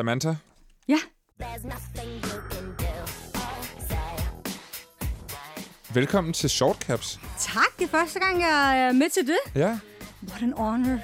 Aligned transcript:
Samantha, 0.00 0.34
Ja, 0.88 0.96
velkommen 5.94 6.32
til 6.32 6.50
Shortcaps. 6.50 7.20
tak. 7.40 7.78
Det 7.78 7.84
er 7.84 7.88
første 7.88 8.18
gang, 8.20 8.40
jeg 8.40 8.78
er 8.88 8.92
med 8.92 9.10
til 9.10 9.26
det. 9.26 9.38
Ja, 9.54 9.78
What 10.28 10.42
an 10.42 10.52
honor. 10.52 10.98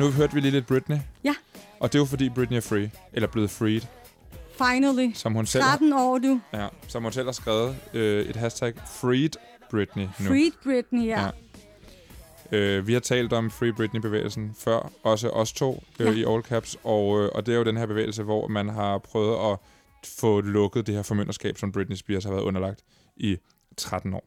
Nu 0.00 0.10
hørte 0.10 0.34
vi 0.34 0.40
lige 0.40 0.50
lidt 0.50 0.66
Britney. 0.66 0.96
Ja, 1.24 1.34
Og 1.80 1.92
det 1.92 1.98
er 1.98 2.02
jo 2.02 2.04
fordi 2.06 2.28
Britney 2.28 2.56
er 2.56 2.60
free, 2.60 2.90
eller 3.12 3.28
blevet 3.28 3.50
freed, 3.50 3.80
finally. 4.58 5.12
som 5.14 5.32
hun 5.32 5.46
selv, 5.46 5.64
har, 5.64 5.70
13 5.70 5.92
år, 5.92 6.18
du. 6.18 6.40
ja, 6.52 6.68
som 6.88 7.02
hun 7.02 7.12
selv 7.12 7.26
har 7.26 7.32
skrevet 7.32 7.76
øh, 7.94 8.26
et 8.26 8.36
hashtag 8.36 8.74
Freed 8.86 9.30
Britney 9.70 10.02
nu. 10.02 10.08
Freed 10.26 10.52
Britney, 10.64 11.06
ja. 11.06 11.24
Ja. 11.24 11.30
Øh, 12.58 12.86
vi 12.86 12.92
har 12.92 13.00
talt 13.00 13.32
om 13.32 13.50
Free 13.50 13.72
Britney-bevægelsen 13.72 14.54
før, 14.58 14.90
også 15.02 15.28
os 15.30 15.52
to 15.52 15.82
øh, 16.00 16.06
Ja. 16.06 16.12
i 16.12 16.24
All 16.34 16.42
Caps, 16.42 16.76
og, 16.84 17.20
øh, 17.22 17.30
og 17.34 17.46
det 17.46 17.54
er 17.54 17.58
jo 17.58 17.64
den 17.64 17.76
her 17.76 17.86
bevægelse, 17.86 18.22
hvor 18.22 18.48
man 18.48 18.68
har 18.68 18.98
prøvet 18.98 19.52
at 19.52 19.58
få 20.18 20.40
lukket 20.40 20.86
det 20.86 20.94
her 20.94 21.02
formynderskab, 21.02 21.58
som 21.58 21.72
Britney 21.72 21.96
Spears 21.96 22.24
har 22.24 22.30
været 22.30 22.42
underlagt 22.42 22.80
i 23.16 23.36
13 23.76 24.14
år. 24.14 24.24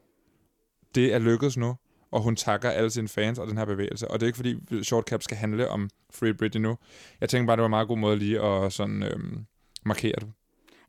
Det 0.95 1.13
er 1.13 1.19
lykkedes 1.19 1.57
nu, 1.57 1.75
og 2.13 2.21
hun 2.21 2.35
takker 2.35 2.69
alle 2.69 2.89
sine 2.89 3.07
fans 3.07 3.39
og 3.39 3.47
den 3.47 3.57
her 3.57 3.65
bevægelse. 3.65 4.07
Og 4.07 4.19
det 4.19 4.25
er 4.25 4.27
ikke 4.27 4.37
fordi 4.37 4.83
Short 4.83 5.07
Caps 5.07 5.23
skal 5.23 5.37
handle 5.37 5.69
om 5.69 5.89
Free 6.13 6.33
Britney 6.33 6.61
nu. 6.61 6.77
Jeg 7.21 7.29
tænker 7.29 7.47
bare, 7.47 7.55
det 7.55 7.61
var 7.61 7.67
en 7.67 7.69
meget 7.69 7.87
god 7.87 7.97
måde 7.97 8.17
lige 8.17 8.41
at 8.41 8.73
sådan, 8.73 9.03
øhm, 9.03 9.45
markere 9.85 10.15
det. 10.19 10.31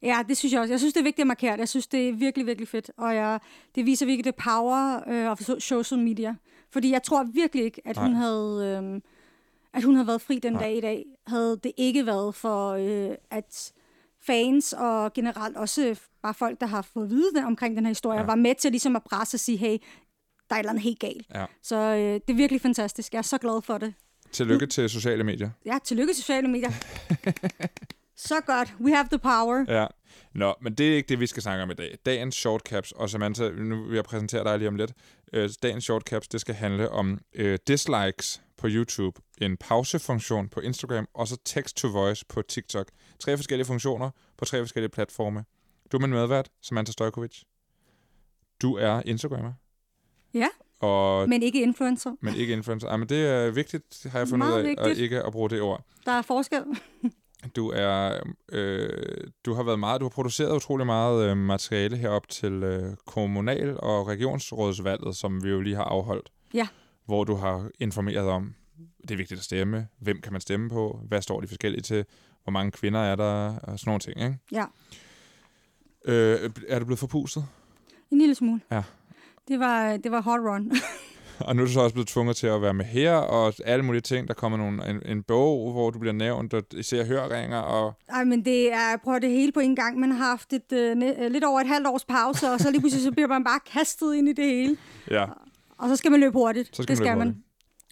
Ja, 0.03 0.19
det 0.29 0.37
synes 0.37 0.53
jeg 0.53 0.61
også. 0.61 0.73
Jeg 0.73 0.81
synes, 0.81 0.95
det 0.95 1.01
er 1.01 1.05
vigtigt 1.05 1.23
at 1.23 1.27
markere 1.27 1.53
det. 1.53 1.59
Jeg 1.59 1.69
synes, 1.69 1.87
det 1.87 2.09
er 2.09 2.13
virkelig, 2.13 2.47
virkelig 2.47 2.69
fedt. 2.69 2.91
Og 2.99 3.15
jeg, 3.15 3.41
det 3.75 3.87
viser 3.87 4.07
virkelig 4.07 4.25
det 4.25 4.35
power 4.35 5.09
øh, 5.09 5.31
of 5.31 5.41
so- 5.41 5.61
social 5.61 6.01
media. 6.01 6.35
Fordi 6.71 6.91
jeg 6.91 7.03
tror 7.03 7.25
virkelig 7.35 7.65
ikke, 7.65 7.81
at 7.85 7.97
hun 7.97 8.15
havde... 8.15 8.81
Øh, 8.83 9.01
at 9.75 9.83
hun 9.83 9.95
havde 9.95 10.07
været 10.07 10.21
fri 10.21 10.39
den 10.39 10.53
Nej. 10.53 10.63
dag 10.63 10.77
i 10.77 10.81
dag, 10.81 11.05
havde 11.27 11.61
det 11.65 11.73
ikke 11.77 12.07
været 12.07 12.35
for, 12.35 12.71
øh, 12.71 13.17
at 13.31 13.73
fans 14.27 14.73
og 14.73 15.13
generelt 15.13 15.57
også 15.57 16.01
bare 16.23 16.35
folk, 16.35 16.61
der 16.61 16.67
har 16.67 16.83
fået 16.83 17.05
at 17.05 17.11
vide 17.11 17.33
det 17.35 17.45
omkring 17.45 17.77
den 17.77 17.85
her 17.85 17.91
historie, 17.91 18.21
ja. 18.21 18.27
var 18.27 18.35
med 18.35 18.55
til 18.55 18.71
ligesom 18.71 18.97
at 18.97 19.03
presse 19.03 19.35
og 19.35 19.41
sige, 19.41 19.59
hey, 19.59 19.77
der 20.49 20.55
er 20.55 20.59
et 20.59 20.63
eller 20.63 20.71
andet 20.71 20.83
helt 20.83 20.99
galt. 20.99 21.27
Ja. 21.35 21.45
Så 21.63 21.77
øh, 21.77 21.99
det 21.99 22.31
er 22.31 22.35
virkelig 22.35 22.61
fantastisk. 22.61 23.13
Jeg 23.13 23.19
er 23.19 23.23
så 23.23 23.39
glad 23.39 23.63
for 23.63 23.79
det. 23.79 23.95
Tillykke 24.33 24.67
til 24.67 24.91
sociale 24.91 25.25
medier. 25.25 25.51
Ja, 25.67 25.79
tillykke 25.85 26.13
til 26.13 26.23
sociale 26.23 26.49
medier. 26.49 26.71
så 28.29 28.41
godt. 28.47 28.75
We 28.81 28.95
have 28.95 29.07
the 29.11 29.19
power. 29.19 29.65
Ja. 29.69 29.87
Nå, 30.35 30.55
men 30.61 30.75
det 30.75 30.93
er 30.93 30.97
ikke 30.97 31.09
det, 31.09 31.21
vi 31.21 31.27
skal 31.27 31.43
snakke 31.43 31.63
om 31.63 31.71
i 31.71 31.75
dag. 31.75 31.99
Dagens 32.07 32.35
shortcaps, 32.35 32.93
og 32.93 33.11
Samantha, 33.11 33.51
nu 33.51 33.85
vil 33.85 33.95
jeg 33.95 34.05
præsentere 34.05 34.45
dig 34.45 34.59
lige 34.59 34.69
om 34.69 34.77
lidt. 34.77 34.93
Øh, 35.33 35.51
dagens 35.63 35.85
shortcaps, 35.85 36.29
det 36.29 36.41
skal 36.41 36.55
handle 36.55 36.91
om 36.91 37.19
øh, 37.35 37.59
dislikes 37.67 38.43
på 38.57 38.67
YouTube, 38.71 39.21
en 39.41 39.57
pausefunktion 39.57 40.49
på 40.49 40.61
Instagram, 40.61 41.09
og 41.15 41.29
så 41.29 41.37
text-to-voice 41.45 42.25
på 42.29 42.43
TikTok. 42.43 42.89
Tre 43.21 43.37
forskellige 43.37 43.67
funktioner 43.67 44.11
på 44.37 44.45
tre 44.45 44.59
forskellige 44.59 44.91
platforme. 44.91 45.45
Du 45.93 45.97
er 45.97 46.01
min 46.01 46.11
medvært, 46.11 46.49
Samantha 46.63 46.93
Stojkovic. 46.93 47.43
Du 48.63 48.77
er 48.77 49.03
Instagrammer, 49.07 49.53
Ja, 50.35 50.49
og, 50.81 51.29
men 51.29 51.43
ikke 51.43 51.63
influencer. 51.63 52.15
men 52.21 52.35
ikke 52.35 52.53
influencer. 52.53 52.89
Ej, 52.89 52.97
men 52.97 53.09
det 53.09 53.27
er 53.27 53.51
vigtigt, 53.51 54.07
har 54.11 54.19
jeg 54.19 54.29
fundet 54.29 54.49
Meget 54.49 54.63
ud 54.65 54.75
af, 54.79 54.91
at 54.91 54.99
ikke 54.99 55.23
at 55.23 55.33
bruge 55.33 55.51
det 55.51 55.61
ord. 55.61 55.85
Der 56.07 56.13
er 56.13 56.23
forskel. 56.23 56.63
Du 57.57 57.71
er, 57.75 58.21
øh, 58.53 58.89
du 59.47 59.55
har 59.55 59.63
været 59.63 59.79
meget, 59.79 60.01
du 60.01 60.05
har 60.05 60.11
produceret 60.11 60.57
utrolig 60.57 60.87
meget 60.87 61.31
øh, 61.31 61.37
materiale 61.37 61.97
herop 61.97 62.29
til 62.29 62.53
øh, 62.53 62.97
kommunal- 63.07 63.77
og 63.81 64.09
regionsrådsvalget, 64.09 65.17
som 65.17 65.45
vi 65.45 65.49
jo 65.51 65.61
lige 65.61 65.77
har 65.77 65.85
afholdt. 65.85 66.33
Ja. 66.55 66.69
Hvor 67.07 67.25
du 67.25 67.35
har 67.35 67.69
informeret 67.81 68.29
om, 68.29 68.55
det 69.03 69.11
er 69.11 69.17
vigtigt 69.17 69.39
at 69.39 69.45
stemme, 69.45 69.89
hvem 70.01 70.21
kan 70.21 70.33
man 70.33 70.41
stemme 70.41 70.71
på, 70.71 71.01
hvad 71.09 71.23
står 71.23 71.41
de 71.41 71.47
forskellige 71.47 71.83
til, 71.83 72.05
hvor 72.43 72.51
mange 72.51 72.71
kvinder 72.71 73.01
er 73.01 73.17
der, 73.17 73.57
og 73.59 73.79
sådan 73.79 73.89
nogle 73.91 74.01
ting, 74.01 74.21
ikke? 74.23 74.39
Ja, 74.53 74.65
Øh, 76.07 76.51
er 76.69 76.79
du 76.79 76.85
blevet 76.85 76.99
forpustet? 76.99 77.47
en 78.11 78.19
lille 78.19 78.35
smule. 78.35 78.61
Ja. 78.71 78.83
Det 79.49 79.61
var, 79.61 79.97
det 79.97 80.11
var 80.13 80.21
hot 80.21 80.41
run. 80.41 80.73
Og 81.41 81.57
nu 81.57 81.63
er 81.63 81.67
du 81.67 81.73
så 81.73 81.81
også 81.81 81.95
blevet 81.95 82.09
tvunget 82.09 82.37
til 82.37 82.47
at 82.47 82.63
være 82.63 82.75
med 82.75 82.85
her, 82.85 83.13
og 83.15 83.55
alle 83.65 83.85
mulige 83.85 84.01
ting. 84.01 84.29
Der 84.29 84.35
kommer 84.35 84.59
nogle, 84.59 84.91
en, 84.91 85.03
en 85.07 85.23
bog, 85.23 85.73
hvor 85.73 85.91
du 85.91 85.99
bliver 85.99 86.13
nævnt, 86.13 86.55
og 86.55 86.63
især 86.73 87.05
hørringer, 87.05 87.59
og 87.59 87.95
Ej, 88.09 88.25
men 88.25 88.45
det 88.45 88.73
er, 88.73 88.97
prøv 89.05 89.21
det 89.21 89.31
hele 89.31 89.53
på 89.53 89.61
en 89.61 89.77
gang. 89.77 89.99
Man 89.99 90.13
har 90.13 90.25
haft 90.27 90.53
et, 90.53 90.73
uh, 90.73 90.79
ne- 90.79 91.29
lidt 91.29 91.45
over 91.45 91.61
et 91.61 91.67
halvt 91.67 91.87
års 91.87 92.05
pause, 92.05 92.51
og 92.51 92.61
så 92.61 92.71
lige 92.71 92.81
pludselig 92.81 93.05
så 93.05 93.13
bliver 93.13 93.29
man 93.29 93.45
bare 93.45 93.61
kastet 93.73 94.15
ind 94.15 94.29
i 94.29 94.33
det 94.33 94.45
hele. 94.45 94.77
ja, 95.11 95.25
Og 95.79 95.89
så 95.89 95.97
skal 95.97 96.11
man 96.11 96.21
løbe 96.21 96.33
hurtigt. 96.33 96.77
så 96.77 96.83
skal 96.83 96.89
det 96.89 96.97
skal 96.97 97.09
man, 97.09 97.19
man. 97.19 97.27
løbe 97.27 97.39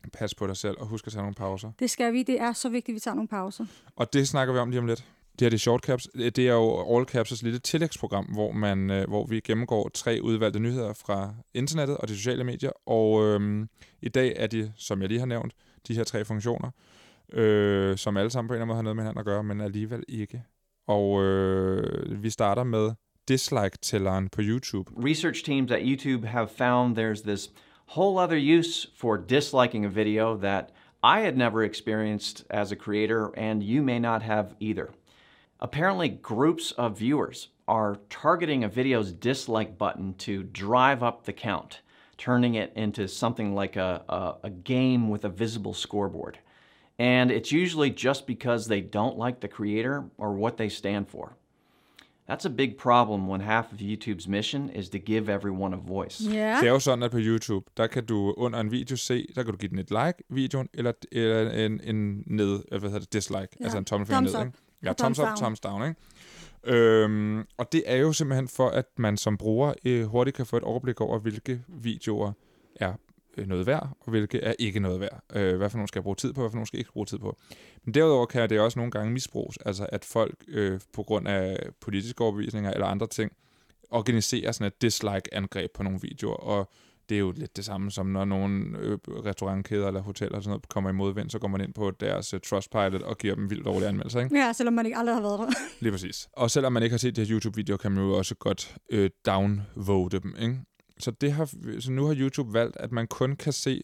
hurtigt. 0.04 0.12
Pas 0.18 0.34
på 0.34 0.46
dig 0.46 0.56
selv, 0.56 0.76
og 0.80 0.86
husk 0.86 1.06
at 1.06 1.12
tage 1.12 1.22
nogle 1.22 1.34
pauser. 1.34 1.70
Det 1.78 1.90
skal 1.90 2.12
vi. 2.12 2.22
Det 2.22 2.40
er 2.40 2.52
så 2.52 2.68
vigtigt, 2.68 2.88
at 2.88 2.94
vi 2.94 3.00
tager 3.00 3.14
nogle 3.14 3.28
pauser. 3.28 3.66
Og 3.96 4.12
det 4.12 4.28
snakker 4.28 4.54
vi 4.54 4.60
om 4.60 4.70
lige 4.70 4.80
om 4.80 4.86
lidt. 4.86 5.04
Det 5.38 5.40
her 5.40 5.50
det 5.50 5.56
er 5.56 5.58
Shortcaps. 5.58 6.08
Øh, 6.14 6.32
det 6.36 6.48
er 6.48 6.52
jo 6.52 6.96
All 6.96 7.06
Caps' 7.10 7.44
lille 7.44 7.58
tillægsprogram, 7.58 8.24
hvor, 8.24 8.52
man, 8.52 8.90
øh, 8.90 9.08
hvor 9.08 9.26
vi 9.26 9.40
gennemgår 9.40 9.90
tre 9.94 10.18
udvalgte 10.22 10.60
nyheder 10.60 10.92
fra 10.92 11.34
internettet 11.54 11.96
og 11.96 12.08
de 12.08 12.16
sociale 12.16 12.44
medier. 12.44 12.70
Og 12.86 13.24
øh, 13.24 13.66
i 14.02 14.08
dag 14.08 14.32
er 14.36 14.46
de, 14.46 14.72
som 14.76 15.00
jeg 15.00 15.08
lige 15.08 15.18
har 15.18 15.26
nævnt, 15.26 15.52
de 15.88 15.94
her 15.94 16.04
tre 16.04 16.24
funktioner, 16.24 16.70
øh, 17.32 17.96
som 17.96 18.16
alle 18.16 18.30
sammen 18.30 18.48
på 18.48 18.54
en 18.54 18.56
eller 18.56 18.62
anden 18.62 18.68
måde 18.68 18.76
har 18.76 18.82
noget 18.82 18.96
med 18.96 19.04
hinanden 19.04 19.20
at 19.20 19.24
gøre, 19.24 19.44
men 19.44 19.60
alligevel 19.60 20.02
ikke. 20.08 20.42
Og 20.86 21.22
øh, 21.22 22.22
vi 22.22 22.30
starter 22.30 22.64
med 22.64 22.90
dislike-tælleren 23.28 24.28
på 24.28 24.40
YouTube. 24.44 24.90
research 25.04 25.44
teams 25.44 25.70
at 25.70 25.80
YouTube 25.82 26.26
have 26.26 26.48
found 26.48 26.98
there's 26.98 27.22
this 27.22 27.50
whole 27.96 28.18
other 28.18 28.58
use 28.58 28.88
for 28.96 29.16
disliking 29.16 29.84
a 29.84 29.88
video 29.88 30.38
that 30.40 30.64
I 31.04 31.20
had 31.20 31.36
never 31.36 31.62
experienced 31.62 32.44
as 32.50 32.72
a 32.72 32.76
creator, 32.76 33.30
and 33.36 33.62
you 33.62 33.82
may 33.82 33.98
not 33.98 34.22
have 34.22 34.46
either. 34.60 34.86
Apparently, 35.62 36.08
groups 36.08 36.72
of 36.72 36.98
viewers 36.98 37.48
are 37.68 38.00
targeting 38.10 38.64
a 38.64 38.68
video's 38.68 39.12
dislike 39.12 39.78
button 39.78 40.12
to 40.14 40.42
drive 40.42 41.04
up 41.04 41.24
the 41.24 41.32
count, 41.32 41.82
turning 42.18 42.56
it 42.56 42.72
into 42.74 43.06
something 43.06 43.54
like 43.54 43.76
a, 43.76 44.02
a, 44.08 44.48
a 44.48 44.50
game 44.50 45.08
with 45.08 45.24
a 45.24 45.28
visible 45.28 45.72
scoreboard. 45.72 46.40
And 46.98 47.30
it's 47.30 47.52
usually 47.52 47.90
just 47.90 48.26
because 48.26 48.66
they 48.66 48.80
don't 48.80 49.16
like 49.16 49.38
the 49.40 49.46
creator 49.48 50.04
or 50.18 50.32
what 50.32 50.56
they 50.56 50.68
stand 50.68 51.08
for. 51.08 51.36
That's 52.26 52.44
a 52.44 52.50
big 52.50 52.76
problem 52.76 53.28
when 53.28 53.40
half 53.40 53.72
of 53.72 53.78
YouTube's 53.78 54.26
mission 54.26 54.68
is 54.70 54.88
to 54.88 54.98
give 54.98 55.28
everyone 55.28 55.74
a 55.74 55.76
voice. 55.76 56.20
Yeah. 56.20 56.60
Det 56.60 56.68
er 56.68 56.72
jo 56.72 56.78
sådan, 56.78 57.02
at 57.02 57.10
på 57.10 57.18
YouTube, 57.18 57.64
der 57.76 57.86
kan 57.86 58.04
du 58.04 58.34
under 58.36 58.60
en 58.60 58.70
video 58.70 58.96
se, 58.96 59.26
der 59.34 59.42
kan 59.42 59.52
du 59.52 59.58
give 59.58 59.70
den 59.70 59.78
et 59.78 59.90
like, 59.90 60.14
videoen, 60.28 60.68
eller, 60.74 60.92
eller 61.12 61.50
en, 61.50 61.80
en 61.84 62.24
ned, 62.26 62.52
eller 62.68 62.78
hvad 62.78 62.90
hedder 62.90 62.98
det, 62.98 63.12
dislike, 63.12 63.48
ja. 63.60 63.64
altså 63.64 63.78
en 63.78 63.84
tommelfinger 63.84 64.20
Thumbs 64.20 64.32
ned, 64.32 64.40
up. 64.40 64.46
ikke? 64.46 64.58
Ja, 64.82 64.92
thumbs 64.98 65.18
up, 65.18 65.26
down. 65.26 65.36
thumbs 65.36 65.60
down, 65.60 65.82
ikke? 65.82 66.00
Øhm, 66.64 67.46
og 67.56 67.72
det 67.72 67.82
er 67.86 67.96
jo 67.96 68.12
simpelthen 68.12 68.48
for, 68.48 68.68
at 68.68 68.86
man 68.96 69.16
som 69.16 69.36
bruger 69.36 69.74
øh, 69.84 70.04
hurtigt 70.04 70.36
kan 70.36 70.46
få 70.46 70.56
et 70.56 70.62
overblik 70.62 71.00
over, 71.00 71.18
hvilke 71.18 71.62
videoer 71.68 72.32
er 72.76 72.92
øh, 73.36 73.46
noget 73.46 73.66
værd, 73.66 73.88
og 74.00 74.10
hvilke 74.10 74.40
er 74.40 74.54
ikke 74.58 74.80
noget 74.80 75.00
værd. 75.00 75.22
Øh, 75.34 75.56
hvad 75.56 75.70
for 75.70 75.76
nogle 75.78 75.88
skal 75.88 75.98
jeg 75.98 76.04
bruge 76.04 76.16
tid 76.16 76.32
på, 76.32 76.40
hvad 76.40 76.50
for 76.50 76.56
nogle 76.56 76.66
skal 76.66 76.76
jeg 76.76 76.80
ikke 76.80 76.92
bruge 76.92 77.06
tid 77.06 77.18
på. 77.18 77.36
Men 77.84 77.94
derudover 77.94 78.26
kan 78.26 78.50
det 78.50 78.60
også 78.60 78.78
nogle 78.78 78.90
gange 78.92 79.12
misbruges, 79.12 79.56
altså 79.56 79.86
at 79.88 80.04
folk 80.04 80.34
øh, 80.48 80.80
på 80.92 81.02
grund 81.02 81.28
af 81.28 81.58
politiske 81.80 82.24
overbevisninger 82.24 82.70
eller 82.70 82.86
andre 82.86 83.06
ting, 83.06 83.32
organiserer 83.90 84.52
sådan 84.52 84.66
et 84.66 84.82
dislike-angreb 84.82 85.70
på 85.74 85.82
nogle 85.82 86.00
videoer, 86.02 86.34
og 86.34 86.70
det 87.08 87.14
er 87.14 87.18
jo 87.18 87.32
lidt 87.36 87.56
det 87.56 87.64
samme 87.64 87.90
som 87.90 88.06
når 88.06 88.24
nogle 88.24 88.78
øh, 88.78 88.98
restaurantkæder 89.06 89.86
eller 89.86 90.00
hoteller 90.00 90.36
og 90.36 90.42
sådan 90.42 90.50
noget 90.50 90.68
kommer 90.68 90.90
i 90.90 90.92
modvind, 90.92 91.30
så 91.30 91.38
går 91.38 91.48
man 91.48 91.60
ind 91.60 91.74
på 91.74 91.90
deres 91.90 92.34
uh, 92.34 92.40
Trustpilot 92.40 93.02
og 93.02 93.18
giver 93.18 93.34
dem 93.34 93.50
vildt 93.50 93.64
dårlige 93.64 93.88
anmeldelser, 93.88 94.20
ikke? 94.20 94.36
Ja, 94.36 94.52
selvom 94.52 94.74
man 94.74 94.86
ikke 94.86 94.98
aldrig 94.98 95.16
har 95.16 95.22
været 95.22 95.38
der. 95.38 95.46
Lige 95.80 95.92
præcis. 95.92 96.28
Og 96.32 96.50
selvom 96.50 96.72
man 96.72 96.82
ikke 96.82 96.92
har 96.92 96.98
set 96.98 97.16
de 97.16 97.24
her 97.24 97.30
YouTube-videoer, 97.34 97.76
kan 97.76 97.92
man 97.92 98.04
jo 98.04 98.12
også 98.18 98.34
godt 98.34 98.76
øh, 98.90 99.10
downvote 99.26 100.18
dem, 100.20 100.34
ikke? 100.38 100.60
Så, 100.98 101.10
det 101.10 101.32
har, 101.32 101.50
så 101.80 101.92
nu 101.92 102.06
har 102.06 102.14
YouTube 102.18 102.52
valgt, 102.52 102.76
at 102.76 102.92
man 102.92 103.06
kun 103.06 103.36
kan 103.36 103.52
se, 103.52 103.82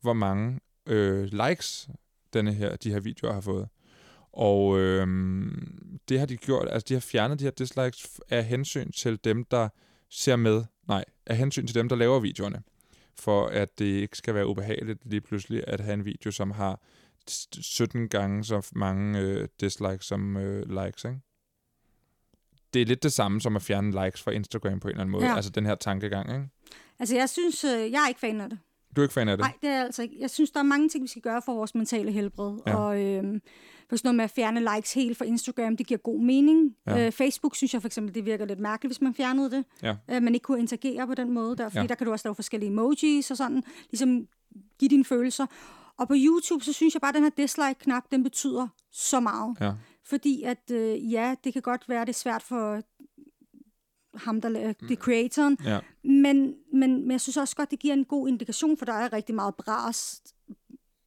hvor 0.00 0.12
mange 0.12 0.60
øh, 0.86 1.28
likes 1.32 1.88
denne 2.32 2.52
her, 2.52 2.76
de 2.76 2.90
her 2.90 3.00
videoer 3.00 3.32
har 3.32 3.40
fået. 3.40 3.68
Og 4.32 4.78
øh, 4.78 5.06
det 6.08 6.18
har 6.18 6.26
de 6.26 6.36
gjort, 6.36 6.68
altså 6.70 6.86
de 6.88 6.94
har 6.94 7.00
fjernet 7.00 7.38
de 7.38 7.44
her 7.44 7.50
dislikes 7.50 8.20
af 8.30 8.44
hensyn 8.44 8.92
til 8.92 9.18
dem, 9.24 9.44
der 9.44 9.68
ser 10.10 10.36
med, 10.36 10.64
nej, 10.88 11.04
af 11.26 11.36
hensyn 11.36 11.66
til 11.66 11.74
dem, 11.74 11.88
der 11.88 11.96
laver 11.96 12.20
videoerne. 12.20 12.62
For 13.18 13.46
at 13.46 13.78
det 13.78 13.84
ikke 13.84 14.16
skal 14.18 14.34
være 14.34 14.46
ubehageligt 14.46 14.98
lige 15.04 15.20
pludselig 15.20 15.64
at 15.66 15.80
have 15.80 15.94
en 15.94 16.04
video, 16.04 16.30
som 16.30 16.50
har 16.50 16.80
s- 17.30 17.48
17 17.66 18.08
gange 18.08 18.44
så 18.44 18.68
mange 18.74 19.20
øh, 19.20 19.48
dislikes 19.60 20.06
som 20.06 20.36
øh, 20.36 20.84
likes, 20.84 21.04
ikke? 21.04 21.20
Det 22.74 22.82
er 22.82 22.86
lidt 22.86 23.02
det 23.02 23.12
samme 23.12 23.40
som 23.40 23.56
at 23.56 23.62
fjerne 23.62 24.04
likes 24.04 24.22
fra 24.22 24.30
Instagram 24.30 24.80
på 24.80 24.88
en 24.88 24.92
eller 24.92 25.00
anden 25.00 25.12
måde. 25.12 25.26
Ja. 25.26 25.36
Altså 25.36 25.50
den 25.50 25.66
her 25.66 25.74
tankegang, 25.74 26.30
ikke? 26.34 26.48
Altså, 26.98 27.16
jeg 27.16 27.28
synes, 27.28 27.64
øh, 27.64 27.92
jeg 27.92 28.02
er 28.04 28.08
ikke 28.08 28.20
fan 28.20 28.40
af 28.40 28.48
det. 28.50 28.58
Du 28.96 29.00
er 29.00 29.04
ikke 29.04 29.12
fan 29.14 29.28
af 29.28 29.36
det? 29.36 29.44
Nej, 29.44 29.52
det 29.62 29.70
er 29.70 29.82
altså 29.84 30.02
ikke. 30.02 30.16
Jeg 30.20 30.30
synes, 30.30 30.50
der 30.50 30.58
er 30.60 30.64
mange 30.64 30.88
ting, 30.88 31.02
vi 31.02 31.08
skal 31.08 31.22
gøre 31.22 31.42
for 31.44 31.54
vores 31.54 31.74
mentale 31.74 32.12
helbred. 32.12 32.58
Ja. 32.66 32.74
Og 32.76 33.02
øhm, 33.04 33.40
for 33.88 33.96
sådan 33.96 34.06
noget 34.08 34.16
med 34.16 34.24
at 34.24 34.30
fjerne 34.30 34.74
likes 34.74 34.92
helt 34.94 35.16
fra 35.18 35.24
Instagram, 35.24 35.76
det 35.76 35.86
giver 35.86 35.98
god 35.98 36.20
mening. 36.20 36.76
Ja. 36.86 37.06
Øh, 37.06 37.12
Facebook 37.12 37.56
synes 37.56 37.74
jeg 37.74 37.82
for 37.82 37.88
eksempel, 37.88 38.14
det 38.14 38.24
virker 38.26 38.44
lidt 38.44 38.58
mærkeligt, 38.60 38.88
hvis 38.90 39.00
man 39.00 39.14
fjernede 39.14 39.50
det. 39.50 39.64
Ja. 39.82 39.94
Øh, 40.10 40.22
man 40.22 40.34
ikke 40.34 40.44
kunne 40.44 40.58
interagere 40.58 41.06
på 41.06 41.14
den 41.14 41.30
måde. 41.32 41.56
Der, 41.56 41.68
fordi 41.68 41.80
Ja. 41.80 41.86
der 41.86 41.94
kan 41.94 42.06
du 42.06 42.12
også 42.12 42.28
lave 42.28 42.34
forskellige 42.34 42.70
emojis 42.70 43.30
og 43.30 43.36
sådan. 43.36 43.62
Ligesom 43.90 44.26
give 44.78 44.88
dine 44.88 45.04
følelser. 45.04 45.46
Og 45.98 46.08
på 46.08 46.14
YouTube, 46.16 46.64
så 46.64 46.72
synes 46.72 46.94
jeg 46.94 47.00
bare, 47.00 47.08
at 47.08 47.14
den 47.14 47.22
her 47.22 47.30
dislike-knap, 47.30 48.02
den 48.12 48.22
betyder 48.22 48.68
så 48.92 49.20
meget. 49.20 49.56
Ja. 49.60 49.72
Fordi 50.04 50.42
at, 50.42 50.70
øh, 50.72 51.12
ja, 51.12 51.34
det 51.44 51.52
kan 51.52 51.62
godt 51.62 51.88
være, 51.88 52.00
det 52.00 52.08
er 52.08 52.12
svært 52.12 52.42
for 52.42 52.82
ham, 54.14 54.40
der 54.40 54.48
la- 54.48 54.86
det 54.88 54.98
creatoren, 54.98 55.58
ja. 55.64 55.78
men, 56.04 56.54
men, 56.72 57.00
men 57.00 57.10
jeg 57.10 57.20
synes 57.20 57.36
også 57.36 57.56
godt, 57.56 57.70
det 57.70 57.78
giver 57.78 57.94
en 57.94 58.04
god 58.04 58.28
indikation, 58.28 58.76
for 58.78 58.84
der 58.84 58.92
er 58.92 59.12
rigtig 59.12 59.34
meget 59.34 59.54
bras 59.54 60.22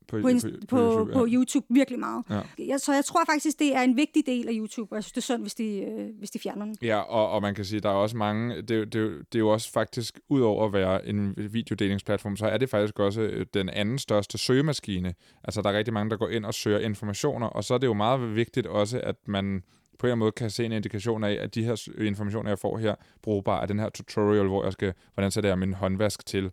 På, 0.09 0.17
på, 0.17 0.21
på, 0.21 0.29
på, 0.67 0.87
YouTube, 0.87 1.13
på 1.13 1.25
ja. 1.25 1.33
YouTube, 1.33 1.65
virkelig 1.69 1.99
meget. 1.99 2.23
Ja. 2.29 2.41
Jeg, 2.59 2.79
så 2.79 2.93
jeg 2.93 3.05
tror 3.05 3.21
faktisk, 3.25 3.59
det 3.59 3.75
er 3.75 3.81
en 3.81 3.97
vigtig 3.97 4.25
del 4.25 4.47
af 4.47 4.53
YouTube, 4.55 4.91
og 4.91 4.95
jeg 4.95 5.03
synes, 5.03 5.11
det 5.11 5.17
er 5.17 5.33
synd, 5.33 5.41
hvis 5.41 5.55
de, 5.55 5.81
øh, 5.81 6.09
hvis 6.19 6.31
de 6.31 6.39
fjerner 6.39 6.65
den. 6.65 6.77
Ja, 6.81 6.99
og, 6.99 7.29
og 7.29 7.41
man 7.41 7.55
kan 7.55 7.65
sige, 7.65 7.79
der 7.79 7.89
er 7.89 7.93
også 7.93 8.17
mange, 8.17 8.55
det, 8.55 8.69
det, 8.69 8.93
det 8.93 9.35
er 9.35 9.39
jo 9.39 9.49
også 9.49 9.71
faktisk, 9.71 10.19
ud 10.29 10.41
over 10.41 10.65
at 10.65 10.73
være 10.73 11.07
en 11.07 11.33
videodelingsplatform, 11.37 12.37
så 12.37 12.45
er 12.45 12.57
det 12.57 12.69
faktisk 12.69 12.99
også 12.99 13.21
øh, 13.21 13.45
den 13.53 13.69
anden 13.69 13.97
største 13.97 14.37
søgemaskine. 14.37 15.13
Altså, 15.43 15.61
der 15.61 15.69
er 15.69 15.77
rigtig 15.77 15.93
mange, 15.93 16.09
der 16.09 16.17
går 16.17 16.29
ind 16.29 16.45
og 16.45 16.53
søger 16.53 16.79
informationer, 16.79 17.47
og 17.47 17.63
så 17.63 17.73
er 17.73 17.77
det 17.77 17.87
jo 17.87 17.93
meget 17.93 18.35
vigtigt 18.35 18.67
også, 18.67 19.01
at 19.03 19.15
man 19.25 19.63
på 19.99 20.07
en 20.07 20.07
eller 20.07 20.13
anden 20.13 20.19
måde 20.19 20.31
kan 20.31 20.49
se 20.49 20.65
en 20.65 20.71
indikation 20.71 21.23
af, 21.23 21.37
at 21.41 21.55
de 21.55 21.63
her 21.63 21.89
informationer, 22.01 22.49
jeg 22.49 22.59
får 22.59 22.77
her, 22.77 22.95
brugbare. 23.21 23.61
Er 23.61 23.65
den 23.65 23.79
her 23.79 23.89
tutorial, 23.89 24.47
hvor 24.47 24.63
jeg 24.63 24.73
skal, 24.73 24.93
hvordan 25.13 25.31
sætter 25.31 25.49
jeg 25.49 25.59
min 25.59 25.73
håndvask 25.73 26.25
til? 26.25 26.51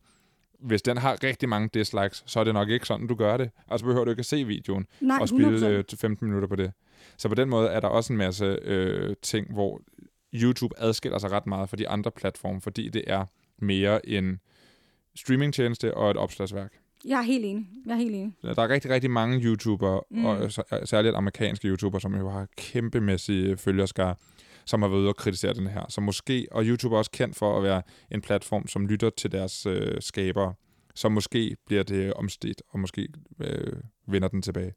Hvis 0.66 0.82
den 0.82 0.96
har 0.96 1.24
rigtig 1.24 1.48
mange 1.48 1.68
dislikes, 1.74 2.22
så 2.26 2.40
er 2.40 2.44
det 2.44 2.54
nok 2.54 2.68
ikke 2.68 2.86
sådan, 2.86 3.06
du 3.06 3.14
gør 3.14 3.36
det. 3.36 3.50
Altså 3.68 3.84
behøver 3.86 4.04
du 4.04 4.10
ikke 4.10 4.20
at 4.20 4.26
se 4.26 4.44
videoen 4.44 4.86
Nej, 5.00 5.18
og 5.20 5.28
spille 5.28 5.58
100%. 5.58 5.64
øh, 5.66 5.84
til 5.84 5.98
15 5.98 6.26
minutter 6.26 6.48
på 6.48 6.56
det. 6.56 6.72
Så 7.16 7.28
på 7.28 7.34
den 7.34 7.48
måde 7.48 7.68
er 7.68 7.80
der 7.80 7.88
også 7.88 8.12
en 8.12 8.16
masse 8.16 8.44
øh, 8.62 9.16
ting, 9.22 9.52
hvor 9.52 9.80
YouTube 10.34 10.74
adskiller 10.78 11.18
sig 11.18 11.30
ret 11.32 11.46
meget 11.46 11.68
fra 11.68 11.76
de 11.76 11.88
andre 11.88 12.10
platforme, 12.10 12.60
fordi 12.60 12.88
det 12.88 13.04
er 13.06 13.24
mere 13.58 14.08
en 14.08 14.40
streamingtjeneste 15.16 15.94
og 15.96 16.10
et 16.10 16.16
opslagsværk. 16.16 16.72
Jeg 17.04 17.18
er 17.18 17.22
helt 17.22 17.44
enig. 17.44 17.66
Jeg 17.86 17.92
er 17.92 17.96
helt 17.96 18.14
enig. 18.14 18.32
Der 18.42 18.62
er 18.62 18.68
rigtig, 18.68 18.90
rigtig 18.90 19.10
mange 19.10 19.40
YouTubere, 19.44 20.00
Mm. 20.10 20.24
og 20.24 20.52
særligt 20.84 21.14
amerikanske 21.14 21.68
YouTubere, 21.68 22.00
som 22.00 22.14
jo 22.14 22.28
har 22.28 22.46
kæmpemæssige 22.56 23.56
følgerskare, 23.56 24.14
som 24.66 24.82
har 24.82 24.88
været 24.88 25.00
ude 25.00 25.08
og 25.08 25.16
kritisere 25.16 25.54
den 25.54 25.66
her. 25.66 25.84
Så 25.88 26.00
måske, 26.00 26.46
og 26.50 26.64
YouTube 26.64 26.94
er 26.94 26.98
også 26.98 27.10
kendt 27.10 27.36
for 27.36 27.56
at 27.56 27.62
være 27.62 27.82
en 28.12 28.20
platform, 28.20 28.66
som 28.68 28.86
lytter 28.86 29.10
til 29.10 29.32
deres 29.32 29.66
øh, 29.66 29.96
skabere, 30.02 30.54
så 30.94 31.08
måske 31.08 31.56
bliver 31.66 31.82
det 31.82 32.12
omstedt, 32.12 32.62
og 32.68 32.80
måske 32.80 33.08
øh, 33.40 33.72
vinder 34.06 34.28
den 34.28 34.42
tilbage. 34.42 34.74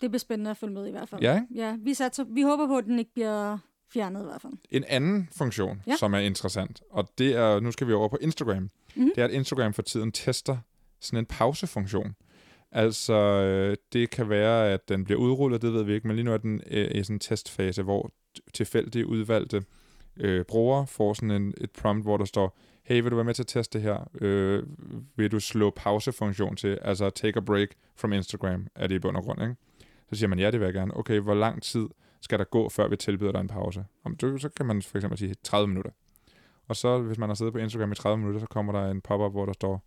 Det 0.00 0.10
bliver 0.10 0.18
spændende 0.18 0.50
at 0.50 0.56
følge 0.56 0.74
med 0.74 0.86
i 0.86 0.90
hvert 0.90 1.08
fald. 1.08 1.22
Ja, 1.22 1.34
ikke? 1.34 1.46
ja 1.54 1.76
vi, 1.84 1.94
satser, 1.94 2.24
vi 2.24 2.42
håber 2.42 2.66
på, 2.66 2.78
at 2.78 2.84
den 2.84 2.98
ikke 2.98 3.12
bliver 3.14 3.58
fjernet 3.92 4.20
i 4.20 4.24
hvert 4.24 4.40
fald. 4.42 4.52
En 4.70 4.84
anden 4.88 5.28
funktion, 5.36 5.82
ja. 5.86 5.96
Som 5.96 6.14
er 6.14 6.18
interessant, 6.18 6.82
og 6.90 7.08
det 7.18 7.34
er, 7.36 7.60
nu 7.60 7.72
skal 7.72 7.86
vi 7.86 7.92
over 7.92 8.08
på 8.08 8.18
Instagram, 8.20 8.70
Mhm. 8.96 9.10
det 9.14 9.20
er, 9.20 9.24
at 9.24 9.30
Instagram 9.30 9.72
for 9.74 9.82
tiden 9.82 10.12
tester 10.12 10.56
sådan 11.00 11.18
en 11.18 11.26
pausefunktion. 11.26 12.14
Altså, 12.72 13.12
øh, 13.14 13.76
det 13.92 14.10
kan 14.10 14.28
være, 14.28 14.72
at 14.72 14.88
den 14.88 15.04
bliver 15.04 15.20
udrullet, 15.20 15.62
det 15.62 15.72
ved 15.72 15.82
vi 15.82 15.94
ikke, 15.94 16.06
men 16.06 16.16
lige 16.16 16.24
nu 16.24 16.32
er 16.32 16.36
den 16.36 16.60
øh, 16.70 16.90
i 16.94 17.02
sådan 17.02 17.16
en 17.16 17.20
testfase, 17.20 17.82
hvor 17.82 18.10
tilfældige 18.52 19.06
udvalgte 19.06 19.64
øh, 20.16 20.44
brugere 20.44 20.86
får 20.86 21.12
sådan 21.12 21.30
en, 21.30 21.54
et 21.60 21.70
prompt, 21.70 22.04
hvor 22.04 22.16
der 22.16 22.24
står, 22.24 22.56
hey, 22.82 23.02
vil 23.02 23.10
du 23.10 23.16
være 23.16 23.24
med 23.24 23.34
til 23.34 23.42
at 23.42 23.46
teste 23.46 23.78
det 23.78 23.82
her? 23.82 24.10
Øh, 24.20 24.62
vil 25.16 25.32
du 25.32 25.40
slå 25.40 25.70
pausefunktion 25.70 26.56
til, 26.56 26.78
altså 26.82 27.10
take 27.10 27.36
a 27.36 27.40
break 27.40 27.68
from 27.96 28.12
Instagram, 28.12 28.66
er 28.74 28.86
det 28.86 28.94
i 28.94 28.98
bund 28.98 29.16
og 29.16 29.22
grund, 29.22 29.42
ikke? 29.42 29.56
Så 30.10 30.18
siger 30.18 30.28
man, 30.28 30.38
ja, 30.38 30.50
det 30.50 30.60
vil 30.60 30.66
jeg 30.66 30.74
gerne. 30.74 30.96
Okay, 30.96 31.20
hvor 31.20 31.34
lang 31.34 31.62
tid 31.62 31.88
skal 32.20 32.38
der 32.38 32.44
gå, 32.44 32.68
før 32.68 32.88
vi 32.88 32.96
tilbyder 32.96 33.32
dig 33.32 33.40
en 33.40 33.48
pause? 33.48 33.84
Om 34.04 34.16
du, 34.16 34.38
så 34.38 34.48
kan 34.48 34.66
man 34.66 34.82
for 34.82 34.98
eksempel 34.98 35.18
sige 35.18 35.34
30 35.42 35.68
minutter. 35.68 35.90
Og 36.68 36.76
så, 36.76 36.98
hvis 36.98 37.18
man 37.18 37.28
har 37.28 37.34
siddet 37.34 37.52
på 37.52 37.58
Instagram 37.58 37.92
i 37.92 37.94
30 37.94 38.18
minutter, 38.18 38.40
så 38.40 38.46
kommer 38.46 38.72
der 38.72 38.90
en 38.90 39.00
pop-up, 39.00 39.32
hvor 39.32 39.46
der 39.46 39.52
står, 39.52 39.84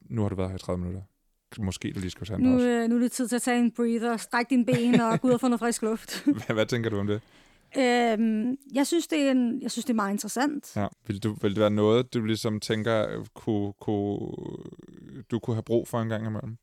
nu 0.00 0.22
har 0.22 0.28
du 0.28 0.34
været 0.34 0.50
her 0.50 0.56
i 0.56 0.58
30 0.58 0.78
minutter. 0.78 1.02
Måske 1.58 1.92
du 1.92 2.00
lige 2.00 2.10
skal 2.10 2.26
tage 2.26 2.42
Nu, 2.42 2.62
øh, 2.62 2.88
nu 2.88 2.96
er 2.96 3.00
det 3.00 3.12
tid 3.12 3.28
til 3.28 3.36
at 3.36 3.42
tage 3.42 3.58
en 3.58 3.70
breather, 3.70 4.16
strække 4.16 4.50
dine 4.50 4.64
ben 4.64 5.00
og 5.00 5.20
gå 5.20 5.28
ud 5.28 5.32
og 5.32 5.40
få 5.40 5.48
noget 5.48 5.60
frisk 5.60 5.82
luft. 5.82 6.24
Hvad, 6.24 6.54
hvad 6.54 6.66
tænker 6.66 6.90
du 6.90 6.98
om 6.98 7.06
det? 7.06 7.20
øhm, 7.78 8.56
jeg, 8.74 8.86
synes, 8.86 9.06
det 9.06 9.18
er 9.18 9.30
en, 9.30 9.62
jeg 9.62 9.70
synes, 9.70 9.84
det 9.84 9.90
er 9.90 9.96
meget 9.96 10.12
interessant. 10.12 10.76
Ja. 10.76 10.86
Vil, 11.06 11.22
du, 11.22 11.36
vil 11.42 11.50
det 11.50 11.60
være 11.60 11.70
noget, 11.70 12.14
du 12.14 12.24
ligesom 12.24 12.60
tænker, 12.60 13.08
øh, 13.08 13.26
kunne, 13.34 13.72
kunne, 13.80 14.18
du 15.30 15.38
kunne 15.38 15.54
have 15.56 15.62
brug 15.62 15.88
for 15.88 16.00
en 16.00 16.08
gang 16.08 16.26
imellem? 16.26 16.56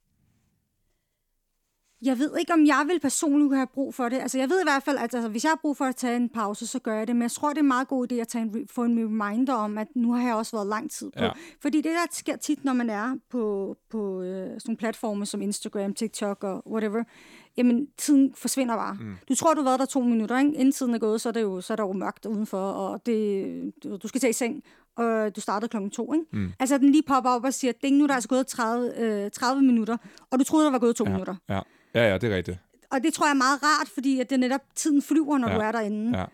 Jeg 2.02 2.20
ved 2.20 2.32
ikke, 2.40 2.54
om 2.54 2.66
jeg 2.66 2.84
vil 2.88 3.00
personligt 3.00 3.56
have 3.56 3.68
brug 3.68 3.94
for 3.94 4.10
det. 4.10 4.18
Altså, 4.18 4.38
jeg 4.38 4.50
ved 4.50 4.60
i 4.60 4.66
hvert 4.66 4.84
fald, 4.84 4.98
at 4.98 5.14
altså, 5.14 5.30
hvis 5.30 5.44
jeg 5.44 5.50
har 5.52 5.60
brug 5.62 5.78
for 5.78 5.86
at 5.86 5.96
tage 5.96 6.16
en 6.16 6.30
pause, 6.30 6.68
så 6.68 6.80
gør 6.80 6.98
jeg 6.98 7.08
det. 7.08 7.16
Men 7.16 7.22
jeg 7.22 7.32
tror, 7.32 7.50
det 7.50 7.58
er 7.58 7.62
en 7.62 7.68
meget 7.68 7.88
god 7.88 8.12
idé 8.12 8.16
at 8.16 8.28
tage 8.28 8.42
en, 8.42 8.68
få 8.72 8.84
en 8.84 9.00
reminder 9.00 9.54
om, 9.54 9.78
at 9.78 9.88
nu 9.96 10.14
har 10.14 10.28
jeg 10.28 10.36
også 10.36 10.56
været 10.58 10.68
lang 10.68 10.92
tid 10.92 11.12
på. 11.18 11.24
Ja. 11.24 11.32
Fordi 11.62 11.78
det, 11.78 11.92
der 11.92 12.06
sker 12.12 12.36
tit, 12.36 12.66
når 12.66 12.74
man 12.74 12.90
er 12.90 13.16
på, 13.30 13.76
på 13.90 14.22
øh, 14.22 14.48
sådan 14.48 14.60
nogle 14.66 14.78
platforme 14.78 15.26
som 15.26 15.42
Instagram, 15.42 15.94
TikTok 15.94 16.44
og 16.44 16.64
whatever, 16.72 17.04
jamen, 17.58 17.88
tiden 17.98 18.34
forsvinder 18.36 18.76
bare. 18.76 18.98
Mm. 19.00 19.16
Du 19.30 19.36
tror, 19.36 19.54
du 19.54 19.62
har 19.62 19.70
været 19.70 19.80
der 19.80 19.86
to 19.86 20.02
minutter, 20.02 20.40
ikke? 20.40 20.52
Inden 20.54 20.72
tiden 20.72 20.94
er 20.94 21.00
gået, 21.00 21.22
så 21.22 21.30
er, 21.30 21.34
det 21.34 21.42
jo, 21.42 21.62
så 21.62 21.74
er 21.74 21.76
der 21.76 21.84
jo 21.84 21.94
mørkt 21.94 22.26
udenfor, 22.26 22.58
og 22.58 23.06
det, 23.06 23.74
du, 23.84 24.08
skal 24.08 24.22
tage 24.22 24.30
i 24.30 24.34
seng, 24.34 24.64
og 24.98 25.36
du 25.36 25.42
startede 25.42 25.70
klokken 25.70 25.92
to, 25.92 26.14
ikke? 26.14 26.26
Mm. 26.34 26.52
Altså, 26.60 26.78
den 26.78 26.90
lige 26.92 27.04
popper 27.08 27.30
op 27.30 27.44
og 27.44 27.54
siger, 27.54 27.74
at 27.84 27.92
nu 27.92 28.04
er 28.04 28.08
der 28.08 28.14
altså 28.14 28.30
gået 28.30 28.48
30, 28.48 29.00
øh, 29.00 29.32
30 29.32 29.62
minutter, 29.64 29.98
og 30.32 30.40
du 30.40 30.44
troede, 30.44 30.66
der 30.66 30.72
var 30.72 30.80
gået 30.80 30.96
to 30.96 31.04
Ja. 31.04 31.10
minutter. 31.10 31.36
Ja. 31.50 31.60
Ja, 31.96 32.10
ja, 32.10 32.18
det 32.18 32.32
er 32.32 32.36
rigtigt. 32.36 32.58
Og 32.92 33.04
det 33.04 33.14
tror 33.14 33.26
jeg 33.26 33.32
er 33.32 33.38
meget 33.38 33.64
rart, 33.64 33.88
fordi 33.94 34.20
at 34.20 34.30
det 34.30 34.40
netop 34.40 34.62
tiden 34.76 35.02
flyver, 35.02 35.38
når 35.38 35.50
Ja. 35.50 35.56
du 35.56 35.60
er 35.62 35.72
derinde. 35.72 36.20
Ja. 36.20 36.26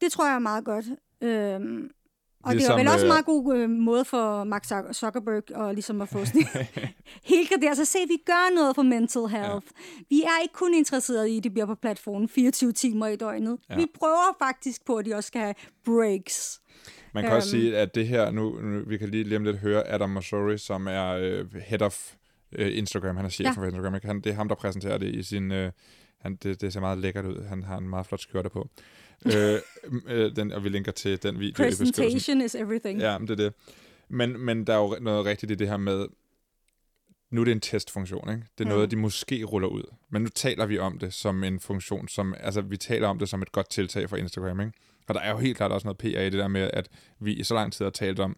Det 0.00 0.12
tror 0.12 0.26
jeg 0.26 0.34
er 0.34 0.38
meget 0.38 0.64
godt. 0.64 0.84
Øhm, 1.22 1.90
og 2.44 2.52
Ligesom, 2.54 2.72
det 2.78 2.80
er 2.80 2.84
vel 2.84 2.92
også 2.94 3.06
en 3.06 3.10
øh, 3.10 3.14
meget 3.14 3.24
god 3.24 3.56
øh, 3.56 3.70
måde 3.70 4.04
for 4.04 4.44
Mark 4.44 4.64
Zuck- 4.66 4.92
Zuckerberg 4.92 5.68
at, 5.68 5.74
ligesom 5.74 6.00
at 6.00 6.08
få 6.08 6.24
sådan 6.24 6.42
helt 7.32 7.48
graderet 7.50 7.76
sig. 7.76 7.86
Se, 7.86 7.98
vi 8.08 8.16
gør 8.26 8.54
noget 8.54 8.74
for 8.74 8.82
mental 8.82 9.22
health. 9.22 9.66
Ja. 9.66 10.02
Vi 10.08 10.22
er 10.22 10.42
ikke 10.42 10.54
kun 10.54 10.74
interesseret 10.74 11.26
i, 11.26 11.36
at 11.36 11.44
de 11.44 11.50
bliver 11.50 11.66
på 11.66 11.74
platformen 11.74 12.28
24 12.28 12.72
timer 12.72 13.06
i 13.06 13.16
døgnet. 13.16 13.58
Ja. 13.70 13.76
Vi 13.76 13.86
prøver 13.94 14.36
faktisk 14.38 14.84
på, 14.86 14.96
at 14.96 15.06
de 15.06 15.14
også 15.14 15.26
skal 15.28 15.40
have 15.40 15.54
breaks. 15.84 16.60
Man 17.14 17.24
kan 17.24 17.32
også 17.32 17.56
Øhm. 17.56 17.62
sige, 17.62 17.76
at 17.78 17.94
det 17.94 18.06
her, 18.08 18.30
nu, 18.30 18.60
nu 18.60 18.82
vi 18.86 18.98
kan 18.98 19.08
lige 19.08 19.24
lige 19.24 19.36
om 19.36 19.44
lidt 19.44 19.58
høre 19.58 19.88
Adam 19.88 20.10
Mosseri, 20.10 20.58
som 20.58 20.86
er 20.86 21.06
øh, 21.08 21.54
head 21.54 21.82
of 21.82 22.12
øh, 22.52 22.78
Instagram, 22.78 23.16
han 23.16 23.24
er 23.24 23.28
chef 23.28 23.44
Ja. 23.44 23.50
for 23.50 23.64
Instagram, 23.64 23.94
ikke? 23.94 24.06
han, 24.06 24.20
det 24.20 24.30
er 24.30 24.34
ham, 24.34 24.48
der 24.48 24.54
præsenterer 24.54 24.98
det 24.98 25.14
i 25.14 25.22
sin, 25.22 25.52
øh, 25.52 25.72
han, 26.20 26.36
det, 26.36 26.60
det 26.60 26.72
ser 26.72 26.80
meget 26.80 26.98
lækkert 26.98 27.24
ud, 27.24 27.44
han 27.44 27.62
har 27.62 27.78
en 27.78 27.88
meget 27.88 28.06
flot 28.06 28.20
skjorte 28.20 28.48
på. 28.50 28.68
øh, 29.36 29.58
øh, 30.06 30.36
den, 30.36 30.52
og 30.52 30.64
vi 30.64 30.68
linker 30.68 30.92
til 30.92 31.22
den 31.22 31.38
video. 31.40 31.64
Presentation 31.64 32.40
is 32.40 32.54
everything. 32.54 33.00
Ja, 33.00 33.18
men 33.18 33.28
det 33.28 33.40
er 33.40 33.44
det. 33.44 33.54
Men, 34.08 34.38
men 34.40 34.66
der 34.66 34.72
er 34.74 34.78
jo 34.78 34.96
noget 35.00 35.24
rigtigt 35.26 35.52
i 35.52 35.54
det 35.54 35.68
her 35.68 35.76
med, 35.76 36.06
nu 37.30 37.40
er 37.40 37.44
det 37.44 37.52
en 37.52 37.60
testfunktion, 37.60 38.30
ikke? 38.30 38.42
Det 38.58 38.64
er 38.64 38.68
Mm. 38.68 38.74
noget, 38.74 38.90
de 38.90 38.96
måske 38.96 39.44
ruller 39.44 39.68
ud. 39.68 39.82
Men 40.10 40.22
nu 40.22 40.28
taler 40.28 40.66
vi 40.66 40.78
om 40.78 40.98
det 40.98 41.14
som 41.14 41.44
en 41.44 41.60
funktion, 41.60 42.08
som, 42.08 42.34
altså 42.40 42.60
vi 42.60 42.76
taler 42.76 43.08
om 43.08 43.18
det 43.18 43.28
som 43.28 43.42
et 43.42 43.52
godt 43.52 43.70
tiltag 43.70 44.08
for 44.08 44.16
Instagram, 44.16 44.60
ikke? 44.60 44.72
Og 45.08 45.14
der 45.14 45.20
er 45.20 45.30
jo 45.30 45.38
helt 45.38 45.56
klart 45.56 45.72
også 45.72 45.86
noget 45.86 45.98
PR 45.98 46.06
i 46.20 46.24
det 46.24 46.32
der 46.32 46.48
med, 46.48 46.70
at 46.72 46.88
vi 47.20 47.32
i 47.34 47.42
så 47.42 47.54
lang 47.54 47.72
tid 47.72 47.84
har 47.84 47.90
talt 47.90 48.20
om, 48.20 48.36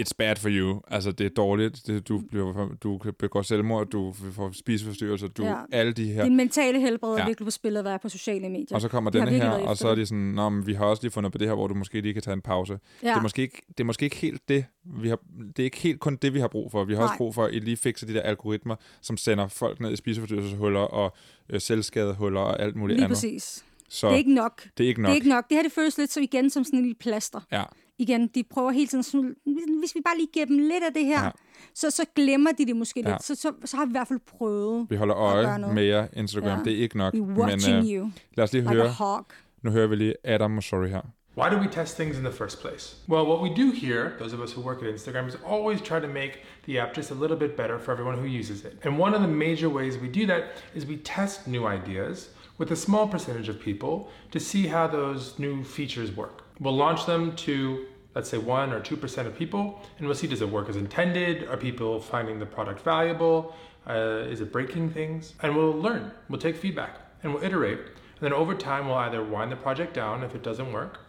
it's 0.00 0.12
bad 0.18 0.36
for 0.36 0.48
you. 0.52 0.80
Altså, 0.88 1.12
det 1.12 1.24
er 1.26 1.30
dårligt. 1.30 1.86
Det, 1.86 2.08
du, 2.08 2.18
bliver, 2.30 2.68
du 2.82 2.98
kan 2.98 3.12
begå 3.18 3.42
selvmord, 3.42 3.86
du 3.90 4.14
får 4.32 4.50
spiseforstyrrelser, 4.52 5.28
du, 5.28 5.44
ja. 5.44 5.54
Alle 5.72 5.92
de 5.92 6.12
her. 6.12 6.24
Din 6.24 6.36
mentale 6.36 6.80
helbred 6.80 7.10
er 7.14 7.18
Ja. 7.18 7.26
virkelig 7.26 7.46
på 7.46 7.50
spil 7.50 7.76
at 7.76 7.84
være 7.84 7.98
på 7.98 8.08
sociale 8.08 8.48
medier. 8.48 8.66
Og 8.74 8.80
så 8.80 8.88
kommer 8.88 9.10
De 9.10 9.18
har 9.18 9.24
denne 9.26 9.38
virkelig 9.40 9.60
her, 9.60 9.68
og 9.68 9.76
så 9.76 9.88
er 9.88 9.90
det. 9.90 9.98
de 9.98 10.06
sådan, 10.06 10.18
Nå, 10.22 10.48
men 10.48 10.66
vi 10.66 10.74
har 10.74 10.84
også 10.84 11.02
lige 11.02 11.12
fundet 11.12 11.32
på 11.32 11.38
det 11.38 11.48
her, 11.48 11.54
hvor 11.54 11.66
du 11.66 11.74
måske 11.74 12.00
lige 12.00 12.14
kan 12.14 12.22
tage 12.22 12.32
en 12.34 12.42
pause. 12.42 12.78
ja. 13.02 13.08
Det, 13.08 13.16
er 13.16 13.22
måske 13.22 13.42
ikke, 13.42 13.62
det 13.68 13.80
er 13.80 13.84
måske 13.84 14.04
ikke 14.04 14.16
helt 14.16 14.48
det, 14.48 14.64
vi 14.84 15.08
har, 15.08 15.18
det 15.56 15.58
er 15.58 15.64
ikke 15.64 15.76
helt 15.78 16.00
kun 16.00 16.16
det, 16.16 16.34
vi 16.34 16.40
har 16.40 16.48
brug 16.48 16.70
for. 16.70 16.84
Vi 16.84 16.92
har 16.94 17.00
Nej. 17.00 17.04
også 17.08 17.18
brug 17.18 17.34
for, 17.34 17.44
at 17.44 17.54
I 17.54 17.58
lige 17.58 17.76
fikser 17.76 18.06
de 18.06 18.14
der 18.14 18.20
algoritmer, 18.20 18.76
som 19.00 19.16
sender 19.16 19.48
folk 19.48 19.80
ned 19.80 19.92
i 19.92 19.96
spiseforstyrrelseshuller 19.96 20.80
og 20.80 21.16
øh, 21.50 21.60
selvskadehuller 21.60 22.40
og 22.40 22.60
alt 22.62 22.76
muligt 22.76 22.96
Lige 22.96 23.04
andet. 23.04 23.16
præcis. 23.16 23.64
Så 23.88 24.06
Det 24.06 24.14
er 24.14 24.18
ikke 24.18 24.34
nok. 24.34 24.62
det 24.78 24.84
er 24.84 24.88
ikke 24.88 25.02
nok. 25.02 25.08
Det 25.08 25.12
er 25.12 25.14
ikke 25.14 25.28
nok. 25.28 25.48
Det 25.48 25.56
her 25.56 25.62
det 25.62 25.72
føles 25.72 25.98
lidt 25.98 26.12
så 26.12 26.20
igen 26.20 26.50
som 26.50 26.64
sådan 26.64 26.78
en 26.78 26.84
lille 26.84 26.96
plaster. 27.00 27.40
Ja, 27.52 27.62
Igen, 27.98 28.26
de 28.34 28.42
prøver 28.50 28.70
hele 28.70 28.86
tiden 28.86 29.04
sådan, 29.04 29.36
hvis 29.80 29.94
vi 29.94 30.00
bare 30.04 30.16
lige 30.16 30.28
giver 30.32 30.46
dem 30.46 30.58
lidt 30.58 30.84
af 30.84 30.92
det 30.94 31.04
her, 31.06 31.24
Ja. 31.24 31.30
så, 31.74 31.90
så 31.90 32.04
glemmer 32.16 32.52
de 32.52 32.66
det 32.66 32.76
måske 32.76 33.00
Ja. 33.06 33.10
lidt. 33.10 33.22
Så, 33.22 33.34
så, 33.34 33.52
så 33.64 33.76
har 33.76 33.84
vi 33.84 33.90
i 33.90 33.92
hvert 33.92 34.08
fald 34.08 34.20
prøvet. 34.38 34.86
vi 34.90 34.96
holder 34.96 35.16
øje 35.16 35.58
med 35.74 35.82
jer, 35.84 36.06
Instagram. 36.16 36.58
Ja. 36.58 36.64
Det 36.64 36.72
er 36.72 36.82
ikke 36.82 36.98
nok. 36.98 37.14
We're 37.14 37.18
Men 37.18 37.36
watching 37.36 37.76
øh, 37.78 37.84
you 37.92 38.10
lad 38.36 38.44
os 38.44 38.52
lige 38.52 38.62
like 38.62 38.72
a 38.72 38.76
høre. 38.76 38.88
hawk. 38.88 39.26
Nu 39.62 39.70
hører 39.70 39.86
vi 39.86 39.96
lige 39.96 40.14
Adam 40.24 40.50
Mosseri 40.50 40.88
her. 40.88 41.00
Why 41.38 41.50
do 41.50 41.56
we 41.60 41.68
test 41.72 41.96
things 41.96 42.18
in 42.18 42.24
the 42.24 42.32
first 42.32 42.60
place? 42.60 42.96
Well, 43.08 43.24
what 43.30 43.40
we 43.42 43.48
do 43.62 43.70
here, 43.86 44.04
those 44.20 44.36
of 44.36 44.40
us 44.44 44.52
who 44.52 44.62
work 44.62 44.82
at 44.82 44.88
Instagram, 44.94 45.26
is 45.28 45.36
always 45.46 45.80
try 45.80 46.00
to 46.00 46.06
make 46.06 46.32
the 46.66 46.78
app 46.82 46.96
just 46.96 47.10
a 47.10 47.14
little 47.14 47.36
bit 47.36 47.56
better 47.56 47.78
for 47.78 47.92
everyone 47.92 48.16
who 48.18 48.26
uses 48.40 48.58
it. 48.64 48.72
And 48.84 49.00
one 49.00 49.14
of 49.16 49.20
the 49.22 49.28
major 49.46 49.68
ways 49.68 49.98
we 49.98 50.08
do 50.20 50.26
that 50.26 50.42
is 50.76 50.86
we 50.86 50.96
test 50.96 51.48
new 51.48 51.66
ideas 51.66 52.30
with 52.58 52.70
a 52.70 52.76
small 52.76 53.08
percentage 53.08 53.48
of 53.48 53.56
people 53.60 53.94
to 54.30 54.38
see 54.38 54.68
how 54.68 54.86
those 54.86 55.22
new 55.38 55.64
features 55.64 56.16
work. 56.16 56.43
We'll 56.60 56.76
launch 56.76 57.04
them 57.06 57.32
to, 57.46 57.84
let's 58.14 58.28
say, 58.30 58.38
1 58.38 58.72
or 58.72 58.80
2% 58.80 59.26
of 59.26 59.34
people, 59.38 59.62
and 59.98 60.06
we'll 60.06 60.14
see 60.14 60.28
does 60.28 60.40
it 60.42 60.50
work 60.50 60.68
as 60.68 60.76
intended? 60.76 61.48
Are 61.48 61.56
people 61.56 62.00
finding 62.00 62.38
the 62.38 62.46
product 62.46 62.80
valuable? 62.84 63.54
Uh, 63.86 64.32
is 64.32 64.40
it 64.40 64.52
breaking 64.52 64.90
things? 64.90 65.34
And 65.42 65.54
we'll 65.56 65.82
learn, 65.82 66.10
we'll 66.28 66.40
take 66.40 66.56
feedback, 66.56 66.90
and 67.22 67.34
we'll 67.34 67.44
iterate. 67.44 67.78
And 67.78 68.22
then 68.22 68.32
over 68.32 68.54
time, 68.54 68.82
we'll 68.86 68.98
either 69.06 69.22
wind 69.22 69.50
the 69.52 69.56
project 69.56 69.94
down 69.94 70.22
if 70.22 70.34
it 70.34 70.42
doesn't 70.46 70.72
work, 70.72 71.00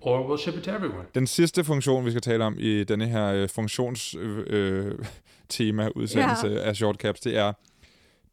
or 0.00 0.26
we'll 0.26 0.38
ship 0.38 0.56
it 0.56 0.64
to 0.64 0.70
everyone. 0.70 1.04
Den 1.14 1.26
sidste 1.26 1.64
funktion, 1.64 2.04
vi 2.04 2.10
skal 2.10 2.20
tale 2.22 2.44
om 2.44 2.56
i 2.58 2.84
denne 2.84 3.06
her 3.06 3.32
øh, 3.32 3.48
funktionstema 3.48 4.42
øh, 4.46 4.98
tema 5.48 5.88
udsendelse 5.96 6.48
Ja. 6.48 6.68
af 6.68 6.76
Shortcaps, 6.76 7.20
det 7.20 7.36
er, 7.36 7.52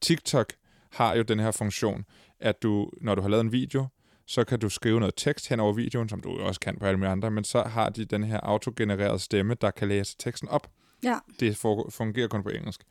TikTok 0.01 0.53
har 0.89 1.15
jo 1.15 1.21
den 1.23 1.39
her 1.39 1.51
funktion, 1.51 2.05
at 2.39 2.63
du, 2.63 2.89
når 3.01 3.15
du 3.15 3.21
har 3.21 3.29
lavet 3.29 3.41
en 3.43 3.51
video, 3.51 3.87
så 4.31 4.43
kan 4.43 4.59
du 4.59 4.69
skrive 4.69 4.99
noget 4.99 5.13
tekst 5.17 5.49
hen 5.49 5.59
over 5.59 5.73
videoen, 5.73 6.09
som 6.09 6.21
du 6.21 6.39
også 6.39 6.59
kan 6.59 6.77
på 6.79 6.85
alle 6.85 6.97
mulige 6.97 7.11
andre, 7.11 7.31
men 7.31 7.43
så 7.43 7.63
har 7.63 7.89
de 7.89 8.05
den 8.05 8.23
her 8.23 8.39
autogenererede 8.43 9.19
stemme, 9.19 9.55
der 9.61 9.71
kan 9.71 9.87
læse 9.87 10.15
teksten 10.19 10.49
op. 10.49 10.67
Ja, 11.03 11.17
Det 11.39 11.57
fungerer 11.89 12.27
kun 12.27 12.43
på 12.43 12.49
engelsk. 12.49 12.83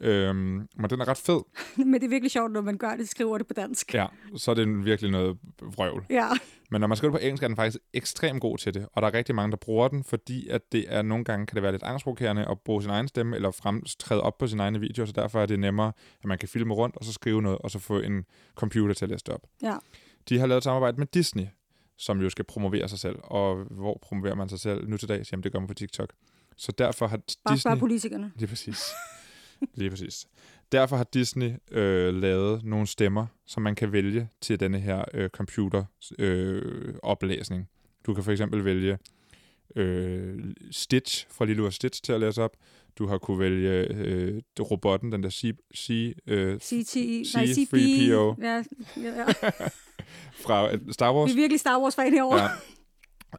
Øhm, 0.00 0.68
men 0.76 0.90
den 0.90 1.00
er 1.00 1.08
ret 1.08 1.16
fed. 1.16 1.40
men 1.76 1.94
det 1.94 2.04
er 2.04 2.08
virkelig 2.08 2.30
sjovt, 2.30 2.52
når 2.52 2.60
man 2.60 2.78
gør 2.78 2.96
det, 2.96 3.08
skriver 3.08 3.38
det 3.38 3.46
på 3.46 3.54
dansk. 3.54 3.94
Ja, 3.94 4.06
så 4.36 4.50
er 4.50 4.54
det 4.54 4.84
virkelig 4.84 5.10
noget 5.10 5.38
vrøvl. 5.62 6.04
Ja, 6.10 6.28
Men 6.70 6.80
når 6.80 6.88
man 6.88 6.96
skriver 6.96 7.12
det 7.12 7.20
på 7.20 7.24
engelsk, 7.24 7.42
er 7.42 7.48
den 7.48 7.56
faktisk 7.56 7.78
ekstremt 7.92 8.40
god 8.40 8.58
til 8.58 8.74
det. 8.74 8.86
Og 8.92 9.02
der 9.02 9.08
er 9.08 9.14
rigtig 9.14 9.34
mange, 9.34 9.50
der 9.50 9.56
bruger 9.56 9.88
den, 9.88 10.04
fordi 10.04 10.48
at 10.48 10.72
det 10.72 10.84
er 10.88 11.02
nogle 11.02 11.24
gange 11.24 11.46
kan 11.46 11.54
det 11.54 11.62
være 11.62 11.72
lidt 11.72 11.82
angstprovokerende 11.82 12.46
at 12.50 12.60
bruge 12.60 12.82
sin 12.82 12.90
egen 12.90 13.08
stemme, 13.08 13.36
eller 13.36 13.50
fremtræde 13.50 14.22
op 14.22 14.38
på 14.38 14.46
sin 14.46 14.60
egne 14.60 14.80
video, 14.80 15.06
så 15.06 15.12
derfor 15.12 15.42
er 15.42 15.46
det 15.46 15.58
nemmere, 15.60 15.92
at 16.22 16.24
man 16.24 16.38
kan 16.38 16.48
filme 16.48 16.74
rundt, 16.74 16.96
og 16.96 17.04
så 17.04 17.12
skrive 17.12 17.42
noget, 17.42 17.58
og 17.58 17.70
så 17.70 17.78
få 17.78 18.00
en 18.00 18.24
computer 18.54 18.94
til 18.94 19.04
at 19.04 19.08
læse 19.10 19.24
det 19.26 19.34
op. 19.34 19.42
ja. 19.62 19.76
De 20.28 20.38
har 20.38 20.46
lavet 20.46 20.58
et 20.58 20.64
samarbejde 20.64 20.96
med 20.96 21.06
Disney, 21.06 21.46
som 21.96 22.20
jo 22.20 22.30
skal 22.30 22.44
promovere 22.44 22.88
sig 22.88 22.98
selv. 22.98 23.16
Og 23.22 23.64
hvor 23.70 23.98
promoverer 24.02 24.34
man 24.34 24.48
sig 24.48 24.60
selv 24.60 24.88
nu 24.88 24.96
til 24.96 25.08
dags? 25.08 25.32
Jamen, 25.32 25.44
det 25.44 25.52
gør 25.52 25.58
man 25.58 25.68
på 25.68 25.74
TikTok. 25.74 26.12
Så 26.56 26.72
derfor 26.72 27.06
har 27.06 27.16
Bare 27.16 27.54
Disney... 27.54 27.70
spørg 27.70 27.78
politikerne. 27.78 28.32
Lige 28.36 28.48
præcis. 28.48 28.78
Lige 29.74 29.90
præcis. 29.90 30.28
Derfor 30.72 30.96
har 30.96 31.04
Disney 31.04 31.52
øh, 31.70 32.14
lavet 32.14 32.64
nogle 32.64 32.86
stemmer, 32.86 33.26
som 33.46 33.62
man 33.62 33.74
kan 33.74 33.92
vælge 33.92 34.28
til 34.40 34.60
denne 34.60 34.80
her 34.80 35.04
øh, 35.14 35.30
computer 35.30 35.84
øh, 36.18 36.94
oplæsning. 37.02 37.68
Du 38.06 38.14
kan 38.14 38.24
for 38.24 38.32
eksempel 38.32 38.64
vælge 38.64 38.98
øh, 39.76 40.54
Stitch 40.70 41.26
fra 41.30 41.44
Lilo 41.44 41.66
og 41.66 41.72
Stitch 41.72 42.02
til 42.02 42.12
at 42.12 42.20
læse 42.20 42.42
op. 42.42 42.56
Du 42.98 43.06
har 43.06 43.18
kunne 43.18 43.38
vælge 43.38 43.70
øh, 43.94 44.40
robotten, 44.60 45.12
den 45.12 45.22
der 45.22 45.30
C, 45.30 45.52
C, 45.76 46.14
øh, 46.26 46.58
CTI, 46.60 47.22
C- 47.24 47.34
nej, 47.36 47.46
CP. 47.46 47.74
3PO. 47.74 48.42
Ja, 48.44 48.62
ja, 48.96 49.24
fra 50.44 50.72
øh, 50.72 50.78
Star 50.90 51.14
Wars. 51.14 51.28
Vi 51.28 51.32
er 51.32 51.36
virkelig 51.36 51.60
Star 51.60 51.80
Wars-fan 51.80 52.12
herovre. 52.12 52.50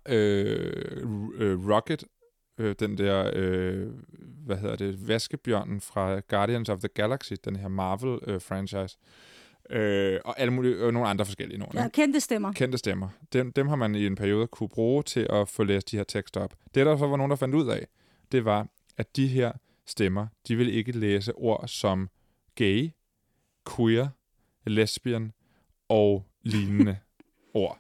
Ja. 0.09 0.15
Øh, 0.15 1.03
øh, 1.37 1.69
Rocket, 1.69 2.03
øh, 2.57 2.75
den 2.79 2.97
der, 2.97 3.31
øh, 3.35 3.87
hvad 4.45 4.57
hedder 4.57 4.75
det, 4.75 5.07
vaskebjørnen 5.07 5.81
fra 5.81 6.19
Guardians 6.19 6.69
of 6.69 6.79
the 6.79 6.87
Galaxy, 6.87 7.33
den 7.45 7.55
her 7.55 7.67
Marvel-franchise. 7.67 8.97
Øh, 9.69 10.19
og 10.25 10.39
alle 10.39 10.53
mulige, 10.53 10.75
øh, 10.75 10.91
nogle 10.93 11.07
andre 11.09 11.25
forskellige 11.25 11.59
nogle. 11.59 11.81
Ja, 11.81 11.87
kendte 11.87 12.19
stemmer. 12.19 12.51
Kendte 12.53 12.77
stemmer. 12.77 13.07
Dem, 13.33 13.51
dem 13.53 13.67
har 13.67 13.75
man 13.75 13.95
i 13.95 14.05
en 14.05 14.15
periode 14.15 14.47
kunne 14.47 14.69
bruge 14.69 15.03
til 15.03 15.27
at 15.29 15.49
få 15.49 15.63
læst 15.63 15.91
de 15.91 15.97
her 15.97 16.03
tekster 16.03 16.41
op. 16.41 16.53
Det, 16.75 16.85
der 16.85 16.97
så 16.97 17.07
var 17.07 17.17
nogen, 17.17 17.29
der 17.29 17.35
fandt 17.35 17.55
ud 17.55 17.67
af, 17.69 17.87
det 18.31 18.45
var, 18.45 18.67
at 18.99 19.15
de 19.15 19.27
her 19.27 19.51
stemmer, 19.85 20.27
de 20.47 20.55
vil 20.55 20.73
ikke 20.75 20.91
læse 20.91 21.33
ord 21.35 21.67
som 21.67 22.09
gay, 22.55 22.89
queer, 23.75 24.07
lesbian 24.65 25.31
og 25.89 26.25
lignende 26.43 26.97
ord. 27.53 27.79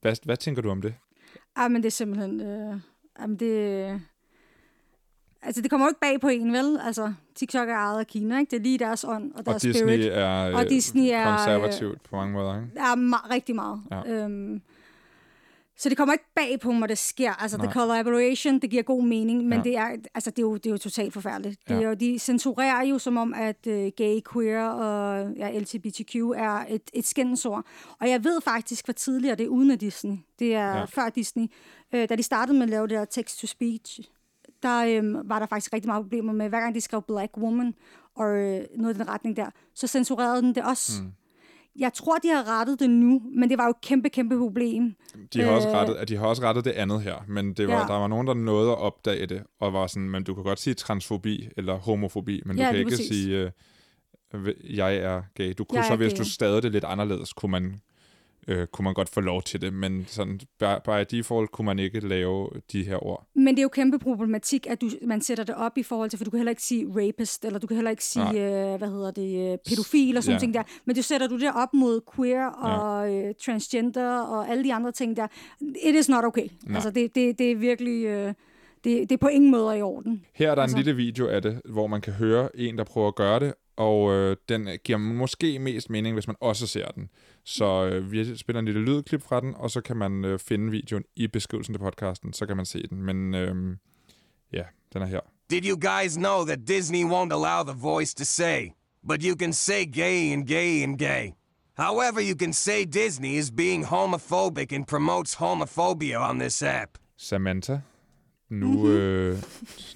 Hvad, 0.00 0.16
hvad 0.24 0.36
tænker 0.36 0.62
du 0.62 0.70
om 0.70 0.82
det? 0.82 0.94
Ja, 1.58 1.68
men 1.68 1.82
det 1.82 1.86
er 1.86 1.90
simpelthen... 1.90 2.40
Øh, 2.40 2.80
jamen 3.20 3.36
det, 3.36 4.00
altså, 5.42 5.62
det 5.62 5.70
kommer 5.70 5.86
jo 5.86 5.88
ikke 5.90 6.00
bag 6.00 6.20
på 6.20 6.28
en, 6.28 6.52
vel? 6.52 6.78
Altså, 6.82 7.12
TikTok 7.34 7.68
er 7.68 7.74
ejet 7.74 7.98
af 8.00 8.06
Kina, 8.06 8.38
ikke? 8.38 8.50
Det 8.50 8.56
er 8.56 8.62
lige 8.62 8.78
deres 8.78 9.04
ånd 9.04 9.32
og 9.32 9.38
Og 9.38 9.44
deres 9.46 9.62
Disney 9.62 9.82
spirit. 9.82 10.06
er, 10.06 10.54
Og 10.54 10.64
øh, 10.64 10.70
Disney 10.70 11.08
er, 11.12 11.36
konservativt 11.36 12.02
på 12.02 12.16
mange 12.16 12.32
måder, 12.32 12.56
ikke? 12.62 12.78
er 12.78 12.94
ma- 13.16 13.30
rigtig 13.34 13.54
meget. 13.54 13.82
Ja. 13.90 14.02
Øhm, 14.06 14.62
så 15.80 15.88
det 15.88 15.96
kommer 15.96 16.12
ikke 16.12 16.24
bag 16.34 16.60
på 16.60 16.72
mig, 16.72 16.88
det 16.88 16.98
sker. 16.98 17.32
Altså, 17.42 17.56
Nej. 17.56 17.66
the 17.66 17.72
collaboration, 17.72 18.58
det 18.58 18.70
giver 18.70 18.82
god 18.82 19.02
mening, 19.04 19.44
men 19.44 19.58
Ja. 19.58 19.62
det, 19.64 19.76
er, 19.76 19.88
altså, 20.14 20.30
det, 20.30 20.38
er 20.38 20.42
jo, 20.42 20.54
det 20.54 20.66
er 20.66 20.70
jo 20.70 20.78
totalt 20.78 21.12
forfærdeligt. 21.12 21.60
Det 21.68 21.76
er 21.76 21.88
jo, 21.88 21.94
de 21.94 22.18
censurerer 22.18 22.82
jo 22.84 22.98
som 22.98 23.16
om, 23.16 23.34
at 23.34 23.66
uh, 23.66 23.72
gay, 23.96 24.20
queer 24.32 24.68
og 24.68 25.30
ja, 25.36 25.58
LGBTQ 25.58 26.14
er 26.16 26.64
et, 26.68 26.82
et 26.92 27.06
skændsord. 27.06 27.64
Og 28.00 28.08
jeg 28.10 28.24
ved 28.24 28.40
faktisk, 28.40 28.84
hvad 28.86 28.94
tidligere 28.94 29.34
det 29.36 29.44
er 29.44 29.48
uden 29.48 29.70
af 29.70 29.78
Disney. 29.78 30.16
Det 30.38 30.54
er 30.54 30.76
Ja. 30.78 30.84
før 30.84 31.08
Disney. 31.08 31.46
Øh, 31.94 32.08
da 32.08 32.16
de 32.16 32.22
startede 32.22 32.54
med 32.58 32.62
at 32.62 32.70
lave 32.70 32.86
det 32.88 32.98
her 32.98 33.04
text-to-speech, 33.04 34.00
der 34.62 34.84
øhm, 34.88 35.16
var 35.24 35.38
der 35.38 35.46
faktisk 35.46 35.72
rigtig 35.72 35.88
meget 35.88 36.02
problemer 36.04 36.32
med, 36.32 36.48
hver 36.48 36.60
gang 36.60 36.74
de 36.74 36.80
skrev 36.80 37.02
Black 37.02 37.36
Woman 37.36 37.74
og 38.16 38.36
øh, 38.36 38.60
noget 38.76 38.94
i 38.94 38.98
den 38.98 39.08
retning 39.08 39.36
der, 39.36 39.46
så 39.74 39.86
censurerede 39.86 40.42
den 40.42 40.54
det 40.54 40.62
også. 40.64 40.92
Mm. 41.02 41.12
Jeg 41.80 41.92
tror, 41.94 42.16
de 42.16 42.28
har 42.28 42.60
rettet 42.60 42.80
det 42.80 42.90
nu, 42.90 43.22
men 43.34 43.50
det 43.50 43.58
var 43.58 43.64
jo 43.64 43.70
et 43.70 43.80
kæmpe, 43.80 44.08
kæmpe 44.08 44.38
problem. 44.38 44.94
De 45.34 45.42
har, 45.42 45.50
også 45.50 45.68
Øh. 45.68 45.74
rettet, 45.74 46.08
de 46.08 46.16
har 46.16 46.26
også 46.26 46.42
rettet 46.42 46.64
det 46.64 46.70
andet 46.70 47.02
her, 47.02 47.14
men 47.28 47.52
det 47.52 47.68
var, 47.68 47.74
Ja. 47.74 47.80
der 47.94 47.98
var 48.00 48.06
nogen, 48.08 48.26
der 48.26 48.34
nåede 48.34 48.70
at 48.70 48.78
opdage 48.78 49.26
det, 49.26 49.42
og 49.60 49.72
var 49.72 49.86
sådan, 49.86 50.10
men 50.10 50.24
du 50.24 50.34
kan 50.34 50.44
godt 50.44 50.60
sige 50.60 50.74
transfobi 50.74 51.48
eller 51.56 51.74
homofobi, 51.74 52.42
men 52.46 52.56
du 52.56 52.62
Ja, 52.62 52.68
kan 52.68 52.74
lige 52.74 52.80
ikke 52.80 52.90
præcis. 52.90 53.06
sige, 53.06 53.50
øh, 54.34 54.54
jeg 54.76 54.96
er 54.96 55.22
gay. 55.34 55.54
Du 55.58 55.64
kunne 55.64 55.78
Jeg 55.78 55.86
så, 55.88 55.96
hvis 55.96 56.12
gay. 56.12 56.18
du 56.18 56.24
stadig 56.30 56.62
det 56.62 56.72
lidt 56.72 56.84
anderledes, 56.84 57.32
kunne 57.32 57.50
man, 57.50 57.80
øh, 58.50 58.66
kunne 58.66 58.84
man 58.84 58.94
godt 58.94 59.08
få 59.08 59.20
lov 59.20 59.42
til 59.42 59.60
det, 59.60 59.72
men 59.72 60.04
sådan, 60.08 60.40
by, 60.58 60.64
default 61.10 61.50
kunne 61.50 61.66
man 61.66 61.78
ikke 61.78 62.00
lave 62.08 62.48
de 62.72 62.84
her 62.84 63.06
ord. 63.06 63.26
Men 63.34 63.48
det 63.48 63.58
er 63.58 63.62
jo 63.62 63.68
kæmpe 63.68 63.98
problematik, 63.98 64.66
at 64.70 64.80
du, 64.80 64.90
man 65.06 65.20
sætter 65.20 65.44
det 65.44 65.54
op 65.54 65.78
i 65.78 65.82
forhold 65.82 66.10
til, 66.10 66.16
for 66.16 66.24
du 66.24 66.30
kan 66.30 66.38
heller 66.38 66.50
ikke 66.50 66.62
sige 66.62 66.86
rapist, 66.88 67.44
eller 67.44 67.58
du 67.58 67.66
kan 67.66 67.74
heller 67.76 67.90
ikke 67.90 68.04
sige, 68.04 68.28
øh, 68.30 68.78
hvad 68.78 68.88
hedder 68.88 69.10
det, 69.10 69.52
øh, 69.52 69.58
pædofil 69.68 70.16
og 70.16 70.22
sådan 70.22 70.32
Ja. 70.32 70.34
ja. 70.36 70.38
ting 70.40 70.54
der. 70.54 70.62
Men 70.84 70.96
du 70.96 71.02
sætter 71.02 71.26
du 71.26 71.38
det 71.38 71.50
op 71.54 71.74
mod 71.74 72.00
queer 72.16 72.46
og 72.46 73.14
øh, 73.14 73.34
transgender 73.44 74.20
og 74.20 74.48
alle 74.50 74.64
de 74.64 74.74
andre 74.74 74.92
ting 74.92 75.16
der. 75.16 75.26
It 75.82 75.94
is 75.94 76.08
not 76.08 76.24
okay. 76.24 76.46
Nej. 76.66 76.74
Altså, 76.74 76.90
det, 76.90 77.14
det, 77.14 77.38
det 77.38 77.50
er 77.52 77.56
virkelig... 77.56 78.04
Øh, 78.04 78.34
det, 78.84 79.00
det 79.10 79.12
er 79.12 79.18
på 79.18 79.28
ingen 79.28 79.50
måde 79.50 79.78
i 79.78 79.82
orden. 79.82 80.24
Her 80.34 80.50
er 80.50 80.54
der 80.54 80.62
Altså- 80.62 80.76
en 80.76 80.82
lille 80.84 80.96
video 80.96 81.26
af 81.26 81.42
det, 81.42 81.60
hvor 81.64 81.86
man 81.86 82.00
kan 82.00 82.12
høre 82.12 82.48
en, 82.56 82.78
der 82.78 82.84
prøver 82.84 83.08
at 83.08 83.14
gøre 83.14 83.40
det, 83.40 83.54
og 83.80 84.12
øh, 84.12 84.36
den 84.48 84.68
giver 84.84 84.98
måske 84.98 85.58
mest 85.58 85.90
mening, 85.90 86.14
hvis 86.14 86.26
man 86.26 86.36
også 86.40 86.66
ser 86.66 86.86
den. 86.88 87.10
Så 87.44 87.84
øh, 87.84 88.12
vi 88.12 88.36
spiller 88.36 88.58
en 88.60 88.64
lille 88.64 88.80
lydklip 88.80 89.22
fra 89.22 89.40
den, 89.40 89.54
og 89.54 89.70
så 89.70 89.80
kan 89.80 89.96
man 89.96 90.24
øh, 90.24 90.38
finde 90.38 90.70
videoen 90.70 91.04
i 91.16 91.26
beskrivelsen 91.26 91.74
til 91.74 91.78
podcasten, 91.78 92.32
så 92.32 92.46
kan 92.46 92.56
man 92.56 92.66
se 92.66 92.82
den. 92.90 93.02
Men 93.02 93.34
øh, 93.34 93.76
ja, 94.52 94.62
den 94.92 95.02
er 95.02 95.06
her. 95.06 95.20
Did 95.50 95.64
you 95.64 95.76
guys 95.76 96.16
know 96.16 96.44
that 96.44 96.58
Disney 96.68 97.04
won't 97.04 97.32
allow 97.32 97.62
the 97.72 97.80
voice 97.82 98.14
to 98.14 98.24
say, 98.24 98.72
but 99.08 99.22
you 99.22 99.36
can 99.36 99.52
say 99.52 99.84
gay 99.92 100.32
and 100.32 100.46
gay 100.46 100.82
and 100.82 100.98
gay? 100.98 101.32
However, 101.78 102.20
you 102.20 102.36
can 102.36 102.52
say 102.52 102.84
Disney 102.84 103.38
is 103.38 103.50
being 103.50 103.84
homophobic 103.84 104.72
and 104.76 104.86
promotes 104.86 105.36
homophobia 105.36 106.20
on 106.30 106.38
this 106.38 106.62
app. 106.62 106.98
Samantha, 107.16 107.82
nu, 108.50 108.88
øh, 108.88 109.36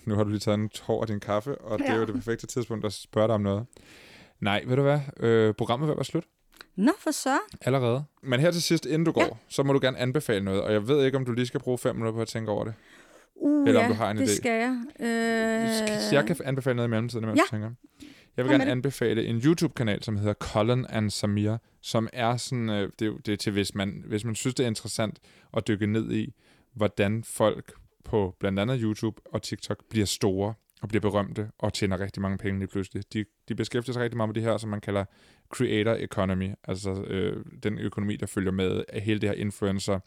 nu 0.05 0.15
har 0.15 0.25
du 0.25 0.31
lige 0.31 0.41
taget 0.41 0.59
en 0.59 0.69
tår 0.69 1.01
af 1.01 1.07
din 1.07 1.21
kaffe, 1.21 1.59
og 1.59 1.79
det 1.79 1.89
er 1.89 1.95
jo 1.95 2.01
Ja. 2.01 2.07
det 2.07 2.15
perfekte 2.15 2.47
tidspunkt 2.47 2.85
at 2.85 2.93
spørge 2.93 3.27
dig 3.29 3.35
om 3.35 3.41
noget. 3.41 3.67
Nej, 4.41 4.63
ved 4.67 4.77
du 4.77 4.83
hvad? 4.83 5.01
Øh, 5.21 5.55
programmet 5.55 5.89
vil 5.89 5.97
være 5.97 6.05
slut 6.05 6.25
Nå, 6.77 6.93
for 6.99 7.11
så. 7.11 7.39
allerede. 7.61 8.05
Men 8.23 8.41
her 8.41 8.51
til 8.51 8.63
sidst, 8.63 8.87
inden 8.87 9.05
du 9.05 9.13
går, 9.13 9.23
ja. 9.23 9.29
så 9.49 9.63
må 9.63 9.73
du 9.73 9.79
gerne 9.83 9.99
anbefale 9.99 10.45
noget, 10.45 10.63
og 10.63 10.73
jeg 10.73 10.89
ved 10.89 11.05
ikke, 11.05 11.19
om 11.19 11.25
du 11.25 11.33
lige 11.33 11.47
skal 11.47 11.61
bruge 11.61 11.79
fem 11.79 11.97
minutter 11.97 12.13
på 12.13 12.21
at 12.23 12.29
tænke 12.29 12.51
over 12.51 12.65
det. 12.65 12.75
Uh, 13.37 13.69
Eller 13.69 13.81
om 13.81 13.85
ja, 13.87 13.89
du 13.93 13.95
har 13.95 14.11
en 14.11 14.17
det 14.17 14.25
idé. 14.29 14.37
skal 14.37 14.51
jeg. 14.51 14.77
Øh, 15.01 16.01
Så 16.01 16.09
jeg 16.13 16.27
kan 16.27 16.37
anbefale 16.45 16.77
noget 16.77 16.89
i 16.89 16.91
mellemtiden, 16.91 17.27
mens 17.27 17.39
Ja. 17.39 17.57
tænker. 17.57 17.71
Jeg 18.37 18.45
vil 18.45 18.51
Kom 18.53 18.59
gerne 18.61 18.71
anbefale 18.71 19.25
en 19.27 19.37
YouTube-kanal, 19.45 20.03
som 20.03 20.17
hedder 20.17 20.35
Colin 20.35 20.87
and 20.89 21.11
Samir, 21.11 21.57
som 21.81 22.09
er 22.13 22.37
sådan, 22.37 22.71
øh, 22.71 22.91
det, 22.99 23.09
er 23.09 23.13
det 23.27 23.33
er 23.33 23.37
til, 23.37 23.53
hvis 23.53 23.75
man, 23.75 24.03
hvis 24.07 24.25
man 24.25 24.35
synes, 24.35 24.55
det 24.55 24.63
er 24.65 24.67
interessant 24.69 25.19
at 25.57 25.69
dykke 25.69 25.87
ned 25.87 26.13
i, 26.13 26.35
hvordan 26.75 27.25
folk 27.25 27.73
på 28.05 28.37
blandt 28.41 28.59
andet 28.59 28.81
YouTube 28.81 29.21
og 29.25 29.43
TikTok 29.43 29.85
bliver 29.91 30.07
store 30.07 30.55
og 30.83 30.89
bliver 30.89 31.01
berømte 31.01 31.51
og 31.59 31.73
tjener 31.73 32.01
rigtig 32.01 32.23
mange 32.23 32.39
penge 32.39 32.59
lige 32.59 32.69
pludselig. 32.69 33.13
De, 33.13 33.25
de 33.49 33.55
beskæftiger 33.55 33.93
sig 33.93 34.03
rigtig 34.03 34.17
meget 34.17 34.29
med 34.29 34.35
det 34.35 34.43
her, 34.43 34.57
som 34.57 34.71
man 34.71 34.81
kalder 34.81 35.05
creator 35.49 35.93
economy, 35.93 36.51
altså 36.65 37.03
øh, 37.03 37.45
den 37.63 37.79
økonomi, 37.79 38.17
der 38.17 38.27
følger 38.27 38.53
med 38.53 38.85
af 38.89 39.01
hele 39.01 39.21
det 39.21 39.29
her 39.29 39.37
influencer, 39.37 40.01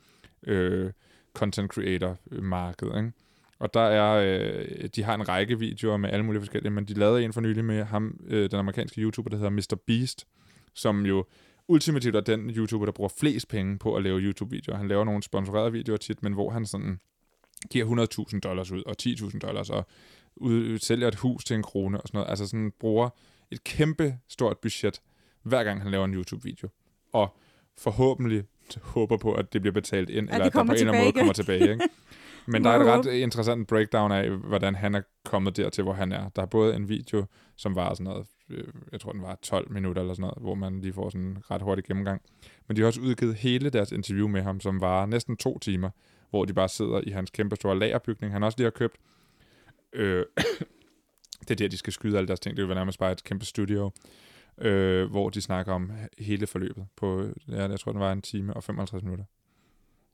øh, 0.47 0.91
content 1.33 1.71
creator 1.71 2.17
øh, 2.31 2.43
marked, 2.43 2.87
ikke? 2.97 3.11
Og 3.59 3.73
der 3.73 3.81
er, 3.81 4.39
øh, 4.39 4.89
de 4.95 5.03
har 5.03 5.15
en 5.15 5.29
række 5.29 5.59
videoer 5.59 5.97
med 5.97 6.09
alle 6.09 6.25
mulige 6.25 6.41
forskellige, 6.41 6.71
men 6.71 6.85
de 6.85 6.93
lavede 6.93 7.23
en 7.23 7.33
for 7.33 7.41
nylig 7.41 7.65
med 7.65 7.83
ham, 7.83 8.19
øh, 8.27 8.51
den 8.51 8.59
amerikanske 8.59 9.01
YouTuber, 9.01 9.29
der 9.29 9.37
hedder 9.37 9.49
Mr. 9.49 9.77
Beast, 9.87 10.27
som 10.73 11.05
jo 11.05 11.25
ultimativt 11.67 12.15
er 12.15 12.21
den 12.21 12.49
YouTuber, 12.49 12.85
der 12.85 12.91
bruger 12.91 13.11
flest 13.19 13.47
penge 13.47 13.79
på 13.79 13.95
at 13.95 14.03
lave 14.03 14.19
YouTube-videoer. 14.19 14.77
Han 14.77 14.87
laver 14.87 15.03
nogle 15.03 15.23
sponsorerede 15.23 15.71
videoer 15.71 15.97
tit, 15.97 16.23
men 16.23 16.33
hvor 16.33 16.49
han 16.49 16.65
sådan 16.65 16.99
giver 17.71 18.07
100.000 18.33 18.39
dollars 18.39 18.71
ud, 18.71 18.83
og 18.83 18.95
10.000 19.01 19.39
dollars, 19.39 19.69
og 19.69 19.85
ud, 20.35 20.77
sælger 20.77 21.07
et 21.07 21.15
hus 21.15 21.45
til 21.45 21.55
en 21.55 21.63
krone 21.63 22.01
og 22.01 22.07
sådan 22.07 22.17
noget. 22.17 22.29
Altså 22.29 22.47
sådan 22.47 22.71
bruger 22.79 23.09
et 23.51 23.63
kæmpe 23.63 24.17
stort 24.27 24.57
budget, 24.57 25.01
hver 25.43 25.63
gang 25.63 25.81
han 25.81 25.91
laver 25.91 26.05
en 26.05 26.13
YouTube-video. 26.13 26.69
Og 27.13 27.37
forhåbentlig 27.77 28.43
håber 28.81 29.17
på, 29.17 29.33
at 29.33 29.53
det 29.53 29.61
bliver 29.61 29.73
betalt 29.73 30.09
ind, 30.09 30.29
At 30.29 30.35
eller 30.35 30.45
det 30.45 30.49
at 30.49 30.53
der 30.53 30.63
på 30.63 30.71
en 30.71 30.77
eller 30.77 30.93
anden 30.93 31.05
måde 31.05 31.13
kommer 31.13 31.33
tilbage. 31.33 31.71
Ikke? 31.71 31.89
Men 32.51 32.63
der 32.63 32.69
er 32.69 32.79
et 32.79 32.87
ret 32.87 33.13
interessant 33.13 33.67
breakdown 33.67 34.11
af, 34.11 34.29
hvordan 34.29 34.75
han 34.75 34.95
er 34.95 35.01
kommet 35.25 35.57
dertil, 35.57 35.83
hvor 35.83 35.93
han 35.93 36.11
er. 36.11 36.29
Der 36.29 36.41
er 36.41 36.45
både 36.45 36.75
en 36.75 36.89
video, 36.89 37.25
som 37.55 37.75
var 37.75 37.93
sådan 37.93 38.03
noget, 38.03 38.27
øh, 38.49 38.63
jeg 38.91 39.01
tror 39.01 39.11
den 39.11 39.21
var 39.21 39.37
12 39.41 39.71
minutter 39.71 40.01
eller 40.01 40.13
sådan 40.13 40.21
noget, 40.21 40.37
hvor 40.41 40.55
man 40.55 40.81
lige 40.81 40.93
får 40.93 41.09
sådan 41.09 41.25
en 41.25 41.37
ret 41.51 41.61
hurtig 41.61 41.83
gennemgang. 41.83 42.21
Men 42.67 42.77
de 42.77 42.81
har 42.81 42.87
også 42.87 43.01
udgivet 43.01 43.35
hele 43.35 43.69
deres 43.69 43.91
interview 43.91 44.27
med 44.27 44.41
ham, 44.41 44.59
som 44.59 44.81
var 44.81 45.05
næsten 45.05 45.37
to 45.37 45.59
timer, 45.59 45.89
hvor 46.29 46.45
de 46.45 46.53
bare 46.53 46.69
sidder 46.69 47.01
i 47.03 47.09
hans 47.09 47.29
kæmpe 47.29 47.55
store 47.55 47.79
lagerbygning, 47.79 48.33
han 48.33 48.43
også 48.43 48.57
lige 48.57 48.65
har 48.65 48.71
købt. 48.71 48.95
Øh, 49.93 50.25
det 51.47 51.51
er 51.51 51.55
der, 51.55 51.67
de 51.67 51.77
skal 51.77 51.93
skyde 51.93 52.17
alle 52.17 52.27
deres 52.27 52.39
ting. 52.39 52.55
Det 52.57 52.61
vil 52.61 52.69
være 52.69 52.77
nærmest 52.77 52.99
bare 52.99 53.11
et 53.11 53.23
kæmpe 53.23 53.45
studio, 53.45 53.91
øh, 54.57 55.09
hvor 55.11 55.29
de 55.29 55.41
snakker 55.41 55.73
om 55.73 55.91
hele 56.19 56.47
forløbet 56.47 56.85
på, 56.97 57.23
ja, 57.49 57.67
jeg 57.67 57.79
tror, 57.79 57.91
den 57.91 58.01
var 58.01 58.11
en 58.11 58.21
time 58.21 58.53
og 58.53 58.63
55 58.63 59.03
minutter. 59.03 59.25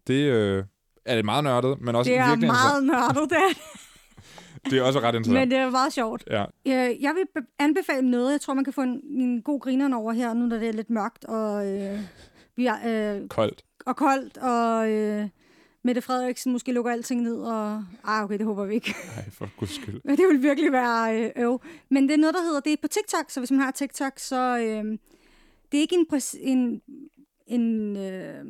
Det 0.07 0.23
øh, 0.31 0.63
er 1.05 1.15
det 1.15 1.25
meget 1.25 1.43
nørdet, 1.43 1.81
men 1.81 1.95
også 1.95 2.11
Det 2.11 2.17
er 2.17 2.27
virkelig 2.29 2.47
meget 2.47 2.83
nørdet, 2.83 3.29
det 3.29 3.37
er 3.37 3.47
det. 3.49 3.57
Det 4.71 4.79
er 4.79 4.83
også 4.83 4.99
ret 4.99 5.15
interessant. 5.15 5.33
Men 5.39 5.51
det 5.51 5.57
er 5.57 5.69
meget 5.69 5.93
sjovt. 5.93 6.23
Ja, 6.29 6.45
Jeg 6.65 7.13
vil 7.15 7.25
be- 7.41 7.47
anbefale 7.59 8.11
noget. 8.11 8.31
Jeg 8.31 8.41
tror, 8.41 8.53
man 8.53 8.63
kan 8.63 8.73
få 8.73 8.81
en, 8.81 9.01
en 9.05 9.41
god 9.41 9.59
grineren 9.59 9.93
over 9.93 10.11
her, 10.13 10.33
nu 10.33 10.45
når 10.45 10.57
det 10.57 10.67
er 10.67 10.71
lidt 10.73 10.89
mørkt 10.89 11.25
og, 11.25 11.67
øh, 11.67 11.99
vi 12.55 12.65
er, 12.65 13.15
øh, 13.15 13.27
koldt. 13.27 13.63
og 13.85 13.95
koldt, 13.95 14.37
og 14.37 14.89
øh, 14.91 15.29
Mette 15.83 16.01
Frederiksen 16.01 16.51
måske 16.51 16.71
lukker 16.71 16.91
alting 16.91 17.21
ned. 17.21 17.35
Og, 17.37 17.83
ah, 18.03 18.23
okay, 18.23 18.37
det 18.37 18.45
håber 18.45 18.65
vi 18.65 18.73
ikke. 18.73 18.95
Nej, 19.15 19.29
for 19.31 19.49
guds 19.59 19.75
skyld. 19.75 20.01
Men 20.03 20.17
det 20.17 20.27
vil 20.27 20.41
virkelig 20.43 20.71
være 20.71 21.23
øh, 21.23 21.31
øv. 21.35 21.61
Men 21.89 22.03
det 22.03 22.13
er 22.13 22.17
noget, 22.17 22.35
der 22.35 22.41
hedder, 22.43 22.59
det 22.59 22.73
er 22.73 22.77
på 22.81 22.87
TikTok, 22.87 23.29
så 23.31 23.39
hvis 23.39 23.51
man 23.51 23.59
har 23.59 23.71
TikTok, 23.71 24.19
så 24.19 24.57
øh, 24.57 24.85
det 25.71 25.77
er 25.77 25.81
ikke 25.81 25.95
en, 25.95 26.05
præs- 26.13 26.37
en, 26.39 26.81
en, 27.47 27.97
øh, 27.97 28.45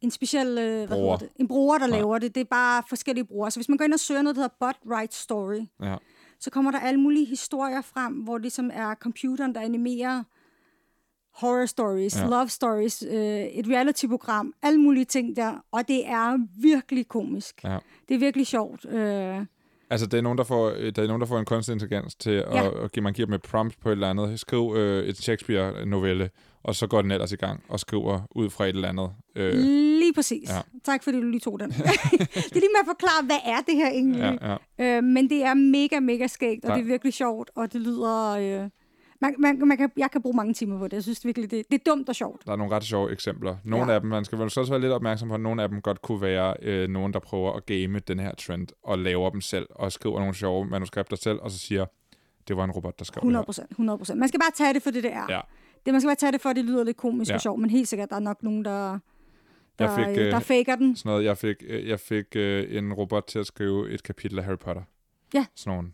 en 0.00 0.10
speciel, 0.10 0.58
øh, 0.58 0.86
hvad 0.86 0.88
Bruger. 0.88 1.16
det? 1.16 1.28
En 1.36 1.48
bruger, 1.48 1.78
der 1.78 1.86
Nej. 1.86 1.96
laver 1.98 2.18
det. 2.18 2.34
Det 2.34 2.40
er 2.40 2.44
bare 2.44 2.82
forskellige 2.88 3.24
brugere. 3.24 3.50
Så 3.50 3.58
hvis 3.58 3.68
man 3.68 3.78
går 3.78 3.84
ind 3.84 3.92
og 3.94 4.00
søger 4.00 4.22
noget, 4.22 4.36
der 4.36 4.42
hedder 4.42 4.54
Bot 4.60 4.76
Right 4.90 5.14
Story, 5.14 5.60
Ja. 5.82 5.96
så 6.40 6.50
kommer 6.50 6.70
der 6.70 6.78
alle 6.80 7.00
mulige 7.00 7.24
historier 7.26 7.80
frem, 7.80 8.12
hvor 8.14 8.38
det 8.38 8.52
som 8.52 8.70
er 8.74 8.94
computeren, 8.94 9.54
der 9.54 9.60
animerer 9.60 10.22
horror 11.34 11.66
stories, 11.66 12.16
Ja. 12.16 12.22
ja. 12.24 12.28
love 12.30 12.48
stories, 12.48 13.04
øh, 13.10 13.14
et 13.40 13.66
reality-program, 13.68 14.54
alle 14.62 14.80
mulige 14.80 15.04
ting 15.04 15.36
der, 15.36 15.64
og 15.72 15.88
det 15.88 16.06
er 16.08 16.38
virkelig 16.62 17.08
komisk. 17.08 17.64
Ja. 17.64 17.78
Det 18.08 18.14
er 18.14 18.18
virkelig 18.18 18.46
sjovt. 18.46 18.86
Øh, 18.92 19.40
Altså, 19.90 20.06
det 20.06 20.18
er 20.18 20.22
nogen, 20.22 20.38
der 20.38 20.44
får, 20.44 20.72
øh, 20.78 20.92
der 20.96 21.02
er 21.02 21.06
nogen, 21.06 21.20
der 21.20 21.26
får 21.26 21.38
en 21.38 21.44
kunstig 21.44 21.72
intelligens 21.72 22.14
til 22.14 22.30
at, 22.30 22.44
Ja. 22.54 22.84
at 22.84 22.92
give, 22.92 23.02
man 23.02 23.12
giver 23.12 23.26
dem 23.26 23.32
et 23.34 23.42
prompt 23.42 23.80
på 23.80 23.88
et 23.88 23.92
eller 23.92 24.10
andet. 24.10 24.40
Skriv 24.40 24.74
øh, 24.76 25.04
et 25.06 25.16
Shakespeare-novelle, 25.16 26.30
og 26.62 26.74
så 26.74 26.86
går 26.86 27.02
den 27.02 27.10
ellers 27.10 27.32
i 27.32 27.36
gang 27.36 27.62
og 27.68 27.80
skriver 27.80 28.20
ud 28.30 28.50
fra 28.50 28.64
et 28.64 28.74
eller 28.74 28.88
andet. 28.88 29.10
Øh, 29.36 29.52
Lige 29.54 30.12
præcis. 30.14 30.48
Ja. 30.50 30.54
Ja. 30.56 30.60
Tak 30.84 31.02
fordi 31.04 31.20
du 31.20 31.26
lige 31.26 31.40
tog 31.40 31.60
den. 31.60 31.70
det 31.70 31.80
er 31.80 32.54
lige 32.54 32.68
med 32.74 32.80
at 32.80 32.86
forklare, 32.86 33.24
hvad 33.24 33.38
er 33.44 33.60
det 33.66 33.74
her 33.74 33.90
egentlig? 33.90 34.38
ja, 34.42 34.56
ja. 34.78 34.96
Øh, 34.96 35.04
men 35.04 35.30
det 35.30 35.44
er 35.44 35.54
mega, 35.54 36.00
mega 36.00 36.26
skægt, 36.26 36.64
og 36.64 36.68
Der- 36.68 36.74
det 36.76 36.82
er 36.82 36.86
virkelig 36.86 37.12
sjovt, 37.14 37.50
og 37.54 37.72
det 37.72 37.80
lyder... 37.80 38.30
Øh, 38.62 38.68
man, 39.22 39.34
man, 39.38 39.68
man 39.68 39.76
kan, 39.76 39.90
jeg 39.96 40.10
kan 40.10 40.22
bruge 40.22 40.36
mange 40.36 40.54
timer 40.54 40.78
på 40.78 40.84
det. 40.84 40.92
Jeg 40.92 41.02
synes 41.02 41.24
virkelig, 41.24 41.50
det, 41.50 41.64
det 41.70 41.80
er 41.80 41.90
dumt 41.90 42.08
og 42.08 42.14
sjovt. 42.14 42.46
Der 42.46 42.52
er 42.52 42.56
nogle 42.56 42.74
ret 42.76 42.84
sjove 42.84 43.12
eksempler. 43.12 43.56
Nogle 43.64 43.86
Ja. 43.86 43.94
af 43.94 44.00
dem, 44.00 44.10
man 44.10 44.24
skal 44.24 44.38
vel 44.38 44.50
så 44.50 44.60
også 44.60 44.72
være 44.72 44.80
lidt 44.80 44.92
opmærksom 44.92 45.28
på, 45.28 45.34
at 45.34 45.40
nogle 45.40 45.62
af 45.62 45.68
dem 45.68 45.80
godt 45.82 46.02
kunne 46.02 46.20
være 46.20 46.54
øh, 46.62 46.88
nogen, 46.88 47.12
der 47.12 47.18
prøver 47.18 47.52
at 47.52 47.66
game 47.66 47.98
den 47.98 48.18
her 48.18 48.34
trend, 48.34 48.68
og 48.82 48.98
laver 48.98 49.30
dem 49.30 49.40
selv, 49.40 49.66
og 49.70 49.92
skriver 49.92 50.18
nogle 50.18 50.34
sjove 50.34 50.64
manuskripter 50.66 51.16
selv, 51.16 51.38
og 51.42 51.50
så 51.50 51.58
siger, 51.58 51.86
det 52.48 52.56
var 52.56 52.64
en 52.64 52.70
robot, 52.70 52.98
der 52.98 53.04
skrev 53.04 53.20
100 53.20 53.40
det 53.42 53.46
procent. 53.46 53.70
100 53.70 53.98
procent. 53.98 54.18
Man 54.18 54.28
skal 54.28 54.40
bare 54.40 54.50
tage 54.54 54.74
det 54.74 54.82
for 54.82 54.90
det, 54.90 55.02
det 55.02 55.12
er. 55.12 55.26
Ja. 55.28 55.40
Det, 55.86 55.92
man 55.94 56.00
skal 56.00 56.08
bare 56.08 56.16
tage 56.16 56.32
det 56.32 56.40
for, 56.40 56.48
at 56.48 56.56
det 56.56 56.64
lyder 56.64 56.84
lidt 56.84 56.96
komisk 56.96 57.30
Ja. 57.30 57.34
og 57.34 57.40
sjovt, 57.40 57.60
men 57.60 57.70
helt 57.70 57.88
sikkert, 57.88 58.10
der 58.10 58.16
er 58.16 58.20
nok 58.20 58.42
nogen, 58.42 58.64
der, 58.64 58.98
der, 59.78 59.90
Jeg 59.98 60.06
fik, 60.08 60.18
øh, 60.18 60.26
der 60.30 60.36
øh, 60.36 60.42
faker 60.42 60.76
den. 60.76 60.96
Sådan 60.96 61.10
noget, 61.10 61.24
jeg 61.24 61.38
fik, 61.38 61.56
øh, 61.66 61.88
jeg 61.88 62.00
fik 62.00 62.36
øh, 62.36 62.76
en 62.78 62.92
robot 62.92 63.24
til 63.26 63.38
at 63.38 63.46
skrive 63.46 63.90
et 63.90 64.02
kapitel 64.02 64.38
af 64.38 64.44
Harry 64.44 64.58
Potter. 64.58 64.82
Ja. 65.34 65.46
Sådan 65.54 65.76
nogle. 65.76 65.92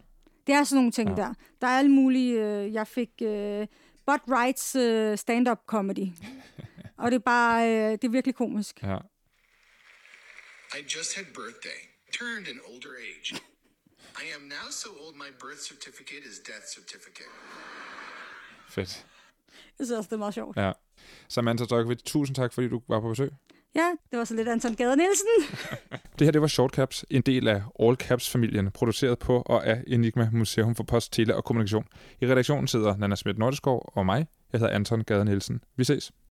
Det 0.48 0.54
er 0.56 0.64
sådan 0.64 0.76
nogle 0.76 0.92
ting 0.92 1.08
Ja. 1.10 1.14
der. 1.14 1.34
Der 1.60 1.66
er 1.66 1.78
alle 1.78 1.90
mulige... 1.90 2.34
Øh, 2.46 2.72
jeg 2.72 2.86
fik 2.86 3.10
øh, 3.22 3.66
Bud 4.06 4.18
Wrights 4.28 4.74
øh, 4.76 5.18
stand-up 5.18 5.58
comedy. 5.66 6.08
og 7.02 7.10
det 7.10 7.14
er 7.16 7.24
bare... 7.34 7.68
Øh, 7.70 7.90
det 7.92 8.04
er 8.04 8.08
virkelig 8.08 8.34
komisk. 8.34 8.82
Ja. 8.82 8.98
I 10.78 10.80
just 10.96 11.16
had 11.16 11.24
birthday, 11.24 11.78
turned 12.18 12.46
an 12.48 12.60
older 12.74 12.90
age. 13.08 13.34
I 14.24 14.26
am 14.36 14.42
now 14.42 14.68
so 14.70 14.88
old 15.04 15.14
my 15.16 15.30
birth 15.40 15.60
certificate 15.70 16.22
is 16.30 16.38
death 16.38 16.66
certificate. 16.74 17.30
Fedt. 18.68 19.06
Jeg 19.78 19.86
synes 19.86 19.90
også, 19.98 20.08
det 20.08 20.12
er 20.12 20.18
meget 20.18 20.34
sjovt. 20.34 20.56
Ja. 20.56 20.72
Samantha 21.28 21.64
Dørkvist, 21.64 22.04
tusind 22.06 22.34
tak, 22.36 22.52
fordi 22.52 22.68
du 22.68 22.82
var 22.88 23.00
på 23.00 23.08
besøg. 23.08 23.30
Ja, 23.74 23.92
det 24.10 24.18
var 24.18 24.24
så 24.24 24.34
lidt 24.34 24.48
Anton 24.48 24.74
Gade 24.74 24.96
Nielsen. 24.96 25.26
Det 26.18 26.26
her, 26.26 26.32
det 26.32 26.40
var 26.40 26.46
Shortcaps, 26.46 27.04
en 27.10 27.22
del 27.22 27.48
af 27.48 27.62
All 27.80 27.96
Caps-familien, 27.96 28.70
produceret 28.70 29.18
på 29.18 29.42
og 29.46 29.66
af 29.66 29.82
Enigma 29.86 30.30
Museum 30.32 30.74
for 30.74 30.84
Post, 30.84 31.12
Tele 31.12 31.36
og 31.36 31.44
Kommunikation. 31.44 31.84
I 32.20 32.26
redaktionen 32.26 32.68
sidder 32.68 32.96
Nana 32.96 33.14
Schmidt 33.16 33.38
Nordeskov 33.38 33.92
og 33.94 34.06
mig. 34.06 34.26
Jeg 34.52 34.60
hedder 34.60 34.74
Anton 34.74 35.04
Gade 35.04 35.24
Nielsen. 35.24 35.60
Vi 35.76 35.84
ses. 35.84 36.12